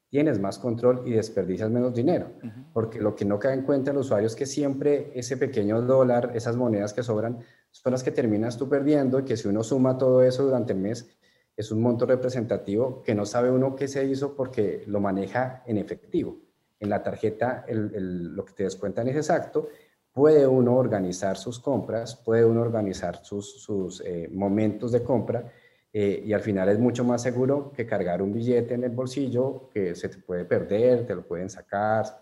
tienes 0.10 0.40
más 0.40 0.60
control 0.60 1.04
y 1.06 1.12
desperdicias 1.12 1.70
menos 1.70 1.96
dinero, 1.96 2.34
porque 2.74 3.00
lo 3.00 3.16
que 3.16 3.24
no 3.24 3.40
cae 3.40 3.54
en 3.54 3.64
cuenta 3.64 3.92
el 3.92 3.98
usuario 3.98 4.28
es 4.28 4.36
que 4.36 4.46
siempre 4.46 5.10
ese 5.16 5.38
pequeño 5.38 5.82
dólar, 5.82 6.34
esas 6.36 6.58
monedas 6.58 6.92
que 6.92 7.02
sobran, 7.02 7.40
son 7.72 7.94
las 7.94 8.04
que 8.04 8.12
terminas 8.12 8.58
tú 8.58 8.68
perdiendo 8.68 9.20
y 9.20 9.24
que 9.24 9.38
si 9.38 9.48
uno 9.48 9.64
suma 9.64 9.98
todo 9.98 10.22
eso 10.22 10.44
durante 10.44 10.74
el 10.74 10.80
mes, 10.80 11.18
es 11.56 11.72
un 11.72 11.82
monto 11.82 12.06
representativo 12.06 13.02
que 13.04 13.16
no 13.16 13.26
sabe 13.26 13.52
uno 13.52 13.76
qué 13.76 13.88
se 13.88 14.04
hizo 14.06 14.36
porque 14.36 14.84
lo 14.86 15.00
maneja 15.00 15.64
en 15.66 15.78
efectivo 15.78 16.38
en 16.82 16.90
la 16.90 17.02
tarjeta 17.02 17.64
lo 17.70 18.44
que 18.44 18.54
te 18.54 18.64
descuentan 18.64 19.08
es 19.08 19.16
exacto, 19.16 19.70
puede 20.12 20.46
uno 20.46 20.76
organizar 20.76 21.38
sus 21.38 21.60
compras, 21.60 22.16
puede 22.16 22.44
uno 22.44 22.62
organizar 22.62 23.24
sus, 23.24 24.02
eh, 24.06 24.28
momentos 24.34 24.92
de 24.92 25.04
compra 25.04 25.50
eh, 25.94 26.24
y 26.26 26.34
al 26.34 26.42
final 26.42 26.70
es 26.70 26.80
mucho 26.80 27.04
más 27.04 27.22
seguro 27.22 27.72
que 27.72 27.86
cargar 27.86 28.22
un 28.22 28.34
billete 28.34 28.74
en 28.74 28.84
el 28.84 28.92
bolsillo 28.92 29.70
que 29.72 29.96
se 29.96 30.10
te 30.10 30.18
puede 30.18 30.44
perder, 30.44 31.06
te 31.06 31.16
lo 31.16 31.22
pueden 31.22 31.50
sacar, 31.50 32.20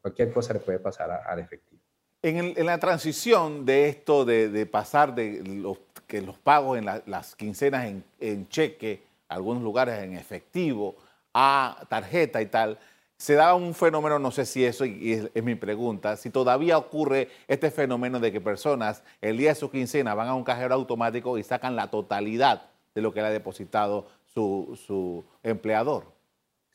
cualquier 0.00 0.32
cosa 0.32 0.54
le 0.54 0.60
puede 0.60 0.78
pasar 0.78 1.10
al 1.10 1.38
efectivo. 1.38 1.82
En, 2.22 2.54
la 2.64 2.78
transición 2.78 3.66
de 3.66 3.90
esto 3.90 4.24
de, 4.24 4.66
pasar 4.66 5.14
de 5.14 5.42
los, 5.44 5.78
que 6.06 6.22
los 6.22 6.38
pagos 6.38 6.78
en 6.78 6.86
las 6.86 7.36
quincenas 7.36 7.84
en, 7.84 8.02
en 8.18 8.48
cheque, 8.48 9.02
algunos 9.28 9.62
lugares 9.62 10.02
en 10.02 10.14
efectivo, 10.14 10.96
a 11.34 11.84
tarjeta 11.90 12.40
y 12.40 12.46
tal, 12.46 12.78
se 13.16 13.34
da 13.34 13.54
un 13.54 13.74
fenómeno, 13.74 14.18
no 14.18 14.30
sé 14.30 14.44
si 14.44 14.64
eso 14.64 14.84
es, 14.84 15.30
mi 15.42 15.54
pregunta, 15.54 16.16
si 16.16 16.30
todavía 16.30 16.78
ocurre 16.78 17.28
este 17.48 17.70
fenómeno 17.70 18.20
de 18.20 18.32
que 18.32 18.40
personas 18.40 19.02
el 19.20 19.36
día 19.36 19.50
de 19.50 19.54
su 19.54 19.70
quincena 19.70 20.14
van 20.14 20.28
a 20.28 20.34
un 20.34 20.44
cajero 20.44 20.74
automático 20.74 21.38
y 21.38 21.42
sacan 21.42 21.76
la 21.76 21.90
totalidad 21.90 22.70
de 22.94 23.02
lo 23.02 23.12
que 23.12 23.20
le 23.20 23.28
ha 23.28 23.30
depositado 23.30 24.08
su, 24.26 25.24
empleador. 25.42 26.12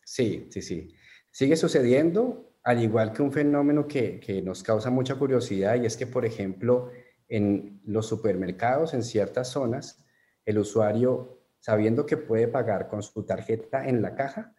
Sí, 0.04 0.48
sí, 0.50 0.62
sí. 0.62 0.96
Sigue 1.32 1.56
sucediendo, 1.56 2.52
al 2.64 2.82
igual 2.82 3.14
que 3.14 3.22
un 3.22 3.32
fenómeno 3.32 3.88
que, 3.88 4.20
que 4.20 4.42
nos 4.42 4.64
causa 4.64 4.90
mucha 4.90 5.16
curiosidad 5.16 5.76
y 5.76 5.86
es 5.86 5.98
que, 5.98 6.08
por 6.08 6.26
ejemplo, 6.26 6.90
en 7.28 7.82
los 7.86 8.08
supermercados, 8.08 8.94
en 8.94 9.04
ciertas 9.04 9.50
zonas, 9.50 10.06
el 10.46 10.58
usuario, 10.58 11.42
sabiendo 11.60 12.06
que 12.06 12.18
puede 12.18 12.48
pagar 12.48 12.88
con 12.88 13.04
su 13.04 13.24
tarjeta 13.24 13.88
en 13.88 14.02
la 14.02 14.16
caja, 14.16 14.56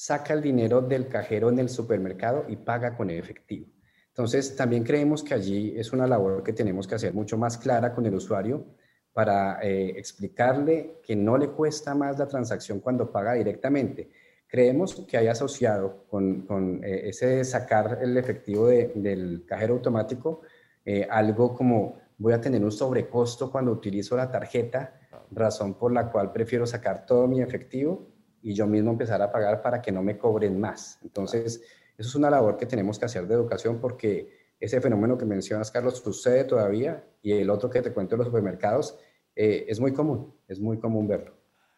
saca 0.00 0.32
el 0.32 0.40
dinero 0.40 0.80
del 0.80 1.08
cajero 1.08 1.50
en 1.50 1.58
el 1.58 1.68
supermercado 1.68 2.46
y 2.48 2.56
paga 2.56 2.96
con 2.96 3.10
efectivo. 3.10 3.66
Entonces, 4.08 4.56
también 4.56 4.82
creemos 4.82 5.22
que 5.22 5.34
allí 5.34 5.74
es 5.76 5.92
una 5.92 6.06
labor 6.06 6.42
que 6.42 6.54
tenemos 6.54 6.86
que 6.88 6.94
hacer 6.94 7.12
mucho 7.12 7.36
más 7.36 7.58
clara 7.58 7.94
con 7.94 8.06
el 8.06 8.14
usuario 8.14 8.64
para 9.12 9.60
eh, 9.62 9.90
explicarle 9.98 11.00
que 11.02 11.14
no 11.14 11.36
le 11.36 11.50
cuesta 11.50 11.94
más 11.94 12.18
la 12.18 12.26
transacción 12.26 12.80
cuando 12.80 13.12
paga 13.12 13.34
directamente. 13.34 14.10
Creemos 14.46 15.04
que 15.06 15.18
hay 15.18 15.26
asociado 15.26 16.06
con, 16.08 16.80
eh, 16.82 17.02
ese 17.10 17.44
sacar 17.44 17.98
el 18.00 18.16
efectivo 18.16 18.68
del 18.68 19.44
cajero 19.46 19.74
automático 19.74 20.40
eh, 20.82 21.06
algo 21.10 21.54
como 21.54 22.00
voy 22.16 22.32
a 22.32 22.40
tener 22.40 22.64
un 22.64 22.72
sobrecosto 22.72 23.52
cuando 23.52 23.70
utilizo 23.70 24.16
la 24.16 24.30
tarjeta, 24.30 24.98
razón 25.30 25.74
por 25.74 25.92
la 25.92 26.10
cual 26.10 26.32
prefiero 26.32 26.66
sacar 26.66 27.04
todo 27.04 27.28
mi 27.28 27.42
efectivo 27.42 28.09
y 28.42 28.54
yo 28.54 28.66
mismo 28.66 28.90
empezar 28.90 29.20
a 29.22 29.30
pagar 29.30 29.62
para 29.62 29.82
que 29.82 29.92
no 29.92 30.02
me 30.02 30.16
cobren 30.16 30.58
más. 30.58 30.98
Entonces, 31.02 31.62
eso 31.96 32.08
es 32.08 32.14
una 32.14 32.30
labor 32.30 32.56
que 32.56 32.66
tenemos 32.66 32.98
que 32.98 33.04
hacer 33.04 33.26
de 33.26 33.34
educación 33.34 33.78
porque 33.80 34.52
ese 34.58 34.80
fenómeno 34.80 35.16
que 35.18 35.24
mencionas, 35.24 35.70
Carlos, 35.70 35.98
sucede 35.98 36.44
todavía 36.44 37.04
y 37.22 37.32
el 37.32 37.50
otro 37.50 37.70
que 37.70 37.82
te 37.82 37.92
cuento 37.92 38.14
en 38.14 38.20
los 38.20 38.28
supermercados 38.28 38.98
eh, 39.36 39.66
es 39.68 39.80
muy 39.80 39.92
común, 39.92 40.34
es 40.48 40.60
muy 40.60 40.78
común 40.78 41.08
verlo. 41.08 41.32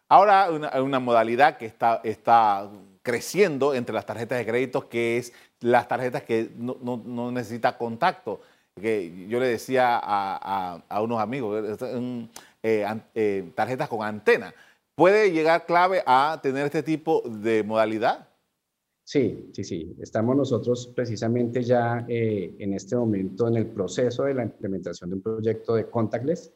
Ahora, 0.09 0.51
una, 0.51 0.83
una 0.83 1.01
modalidad 1.01 1.57
que 1.57 1.67
está, 1.67 2.01
está 2.05 2.71
creciendo 3.03 3.75
entre 3.75 3.95
las 3.95 4.07
tarjetas 4.07 4.39
de 4.39 4.47
crédito, 4.47 4.89
que 4.89 5.17
es 5.17 5.33
las 5.61 5.89
tarjetas 5.89 6.23
que 6.23 6.51
no, 6.57 6.77
no, 6.83 7.03
no 7.05 7.31
necesita 7.31 7.77
contacto. 7.77 8.41
Que 8.75 9.27
yo 9.29 9.39
le 9.39 9.47
decía 9.47 10.01
a, 10.03 10.83
a, 10.89 11.03
unos 11.03 11.21
amigos, 11.21 11.79
eh, 11.83 12.87
eh, 13.15 13.53
tarjetas 13.55 13.89
con 13.89 14.03
antena 14.03 14.55
¿Puede 15.03 15.33
llegar 15.33 15.67
clave 15.67 16.01
a 16.07 16.39
tener 16.41 16.67
este 16.67 16.85
tipo 16.85 17.23
de 17.29 17.65
modalidad? 17.65 18.29
Sí, 19.03 19.51
sí, 19.53 19.65
sí. 19.65 19.97
Estamos 20.01 20.37
nosotros 20.37 20.93
precisamente 20.95 21.65
ya 21.65 22.07
eh, 22.09 22.55
en 22.61 22.73
este 22.73 22.95
momento 22.95 23.49
en 23.49 23.57
el 23.57 23.67
proceso 23.67 24.23
de 24.23 24.35
la 24.35 24.45
implementación 24.45 25.11
de 25.11 25.17
un 25.17 25.23
proyecto 25.23 25.75
de 25.75 25.91
contactless, 25.91 26.53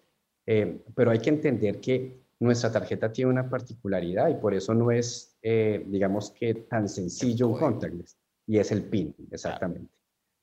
eh, 0.46 0.80
pero 0.94 1.10
hay 1.10 1.18
que 1.18 1.30
entender 1.30 1.80
que 1.80 2.22
nuestra 2.38 2.70
tarjeta 2.70 3.10
tiene 3.10 3.32
una 3.32 3.50
particularidad 3.50 4.28
y 4.28 4.34
por 4.34 4.54
eso 4.54 4.74
no 4.74 4.92
es, 4.92 5.36
eh, 5.42 5.84
digamos 5.88 6.30
que 6.30 6.54
tan 6.54 6.88
sencillo 6.88 7.48
un 7.48 7.58
contactless, 7.58 8.16
y 8.46 8.58
es 8.58 8.70
el 8.70 8.84
PIN, 8.84 9.12
exactamente. 9.32 9.90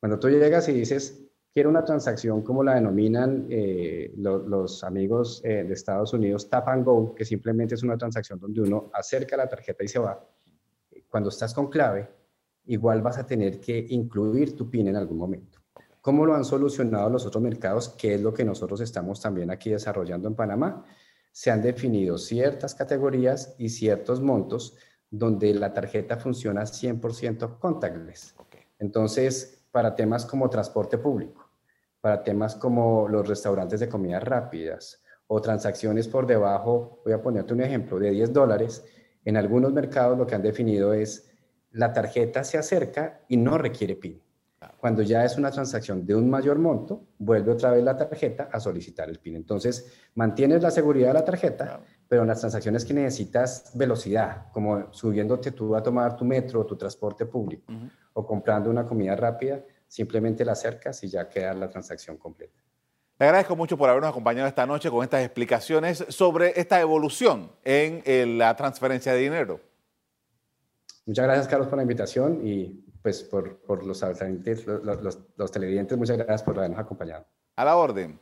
Cuando 0.01 0.19
tú 0.19 0.27
llegas 0.27 0.67
y 0.67 0.73
dices, 0.73 1.23
quiero 1.53 1.69
una 1.69 1.85
transacción 1.85 2.41
como 2.41 2.63
la 2.63 2.75
denominan 2.75 3.47
los 4.17 4.83
amigos 4.83 5.41
de 5.41 5.71
Estados 5.71 6.13
Unidos, 6.13 6.49
tap 6.49 6.67
and 6.69 6.83
go, 6.83 7.13
que 7.13 7.25
simplemente 7.25 7.75
es 7.75 7.83
una 7.83 7.97
transacción 7.97 8.39
donde 8.39 8.61
uno 8.61 8.89
acerca 8.93 9.37
la 9.37 9.47
tarjeta 9.47 9.83
y 9.83 9.87
se 9.87 9.99
va, 9.99 10.27
cuando 11.07 11.29
estás 11.29 11.53
con 11.53 11.69
clave, 11.69 12.09
igual 12.65 13.01
vas 13.01 13.17
a 13.17 13.25
tener 13.25 13.59
que 13.59 13.85
incluir 13.89 14.55
tu 14.55 14.69
PIN 14.69 14.87
en 14.87 14.95
algún 14.95 15.17
momento. 15.17 15.59
¿Cómo 16.01 16.25
lo 16.25 16.33
han 16.33 16.43
solucionado 16.43 17.09
los 17.09 17.25
otros 17.25 17.43
mercados? 17.43 17.89
¿Qué 17.89 18.15
es 18.15 18.21
lo 18.21 18.33
que 18.33 18.43
nosotros 18.43 18.81
estamos 18.81 19.21
también 19.21 19.51
aquí 19.51 19.69
desarrollando 19.69 20.27
en 20.27 20.35
Panamá? 20.35 20.83
Se 21.31 21.51
han 21.51 21.61
definido 21.61 22.17
ciertas 22.17 22.75
categorías 22.75 23.55
y 23.57 23.69
ciertos 23.69 24.21
montos 24.21 24.75
donde 25.09 25.53
la 25.53 25.71
tarjeta 25.71 26.17
funciona 26.17 26.63
100% 26.63 27.59
contactless. 27.59 28.35
Entonces, 28.79 29.65
para 29.71 29.95
temas 29.95 30.25
como 30.25 30.49
transporte 30.49 30.97
público, 30.97 31.42
para 32.03 32.21
temas 32.21 32.55
como 32.55 33.07
los 33.07 33.25
restaurantes 33.25 33.79
de 33.79 33.87
comidas 33.87 34.21
rápidas 34.21 35.01
o 35.25 35.39
transacciones 35.39 36.09
por 36.09 36.27
debajo, 36.27 36.99
voy 37.05 37.13
a 37.13 37.21
ponerte 37.21 37.53
un 37.53 37.61
ejemplo, 37.61 37.97
de 37.97 38.11
10 38.11 38.33
dólares, 38.33 38.83
en 39.23 39.37
algunos 39.37 39.71
mercados 39.71 40.17
lo 40.17 40.27
que 40.27 40.35
han 40.35 40.41
definido 40.41 40.93
es 40.93 41.31
la 41.71 41.93
tarjeta 41.93 42.43
se 42.43 42.57
acerca 42.57 43.21
y 43.29 43.37
no 43.37 43.57
requiere 43.57 43.95
PIN. 43.95 44.21
Cuando 44.81 45.01
ya 45.01 45.23
es 45.23 45.37
una 45.37 45.49
transacción 45.49 46.05
de 46.05 46.13
un 46.13 46.29
mayor 46.29 46.59
monto, 46.59 47.05
vuelve 47.19 47.53
otra 47.53 47.71
vez 47.71 47.81
la 47.81 47.95
tarjeta 47.95 48.49
a 48.51 48.59
solicitar 48.59 49.09
el 49.09 49.19
PIN. 49.19 49.37
Entonces, 49.37 49.89
mantienes 50.15 50.61
la 50.61 50.71
seguridad 50.71 51.07
de 51.07 51.13
la 51.13 51.23
tarjeta, 51.23 51.79
pero 52.09 52.23
en 52.23 52.27
las 52.27 52.41
transacciones 52.41 52.83
que 52.83 52.93
necesitas 52.93 53.71
velocidad, 53.75 54.51
como 54.51 54.91
subiéndote 54.91 55.51
tú 55.51 55.73
a 55.73 55.81
tomar 55.81 56.17
tu 56.17 56.25
metro, 56.25 56.65
tu 56.65 56.75
transporte 56.75 57.25
público, 57.25 57.71
o 58.11 58.25
comprando 58.25 58.69
una 58.69 58.85
comida 58.85 59.15
rápida, 59.15 59.63
simplemente 59.93 60.43
la 60.43 60.53
acercas 60.53 61.03
y 61.03 61.07
ya 61.07 61.29
queda 61.29 61.53
la 61.53 61.69
transacción 61.69 62.17
completa. 62.17 62.59
Le 63.19 63.27
agradezco 63.27 63.55
mucho 63.55 63.77
por 63.77 63.91
habernos 63.91 64.09
acompañado 64.09 64.47
esta 64.47 64.65
noche 64.65 64.89
con 64.89 65.03
estas 65.03 65.23
explicaciones 65.23 66.03
sobre 66.09 66.59
esta 66.59 66.81
evolución 66.81 67.51
en 67.63 68.39
la 68.39 68.55
transferencia 68.55 69.13
de 69.13 69.19
dinero. 69.19 69.59
Muchas 71.05 71.25
gracias, 71.25 71.47
Carlos, 71.47 71.67
por 71.67 71.77
la 71.77 71.83
invitación 71.83 72.41
y 72.43 72.83
pues 73.03 73.21
por, 73.21 73.59
los, 73.85 74.01
los, 74.83 75.19
los, 75.35 75.51
televidentes, 75.51 75.95
muchas 75.95 76.17
gracias 76.17 76.41
por 76.41 76.57
habernos 76.57 76.79
acompañado. 76.79 77.27
A 77.55 77.63
la 77.63 77.75
orden. 77.75 78.19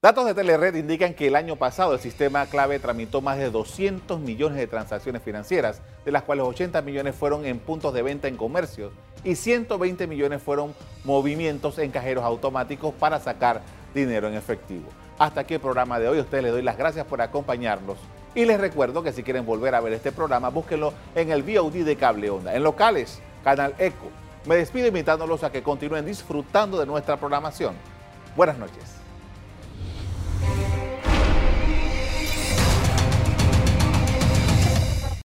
Datos 0.00 0.24
de 0.24 0.32
Telered 0.32 0.74
indican 0.76 1.12
que 1.12 1.26
el 1.26 1.36
año 1.36 1.56
pasado 1.56 1.92
el 1.92 2.00
sistema 2.00 2.46
clave 2.46 2.78
tramitó 2.78 3.20
más 3.20 3.36
de 3.36 3.50
200 3.50 4.18
millones 4.18 4.56
de 4.56 4.66
transacciones 4.66 5.22
financieras, 5.22 5.82
de 6.06 6.10
las 6.10 6.22
cuales 6.22 6.46
80 6.46 6.80
millones 6.80 7.14
fueron 7.14 7.44
en 7.44 7.58
puntos 7.58 7.92
de 7.92 8.02
venta 8.02 8.28
en 8.28 8.38
comercios 8.38 8.92
y 9.24 9.36
120 9.36 10.06
millones 10.06 10.42
fueron 10.42 10.74
movimientos 11.04 11.78
en 11.78 11.90
cajeros 11.90 12.24
automáticos 12.24 12.94
para 12.94 13.20
sacar 13.20 13.62
dinero 13.94 14.28
en 14.28 14.34
efectivo. 14.34 14.88
Hasta 15.18 15.42
aquí 15.42 15.54
el 15.54 15.60
programa 15.60 15.98
de 15.98 16.08
hoy. 16.08 16.18
A 16.18 16.22
ustedes 16.22 16.44
les 16.44 16.52
doy 16.52 16.62
las 16.62 16.76
gracias 16.76 17.06
por 17.06 17.20
acompañarnos. 17.20 17.98
Y 18.34 18.44
les 18.44 18.58
recuerdo 18.58 19.02
que 19.02 19.12
si 19.12 19.22
quieren 19.22 19.44
volver 19.44 19.74
a 19.74 19.80
ver 19.80 19.92
este 19.92 20.10
programa, 20.10 20.48
búsquenlo 20.48 20.94
en 21.14 21.30
el 21.30 21.42
VOD 21.42 21.84
de 21.84 21.96
Cable 21.96 22.30
Onda. 22.30 22.54
En 22.54 22.62
locales, 22.62 23.20
Canal 23.44 23.74
Eco. 23.78 24.08
Me 24.46 24.56
despido 24.56 24.88
invitándolos 24.88 25.44
a 25.44 25.52
que 25.52 25.62
continúen 25.62 26.06
disfrutando 26.06 26.80
de 26.80 26.86
nuestra 26.86 27.16
programación. 27.18 27.74
Buenas 28.34 28.58
noches. 28.58 29.01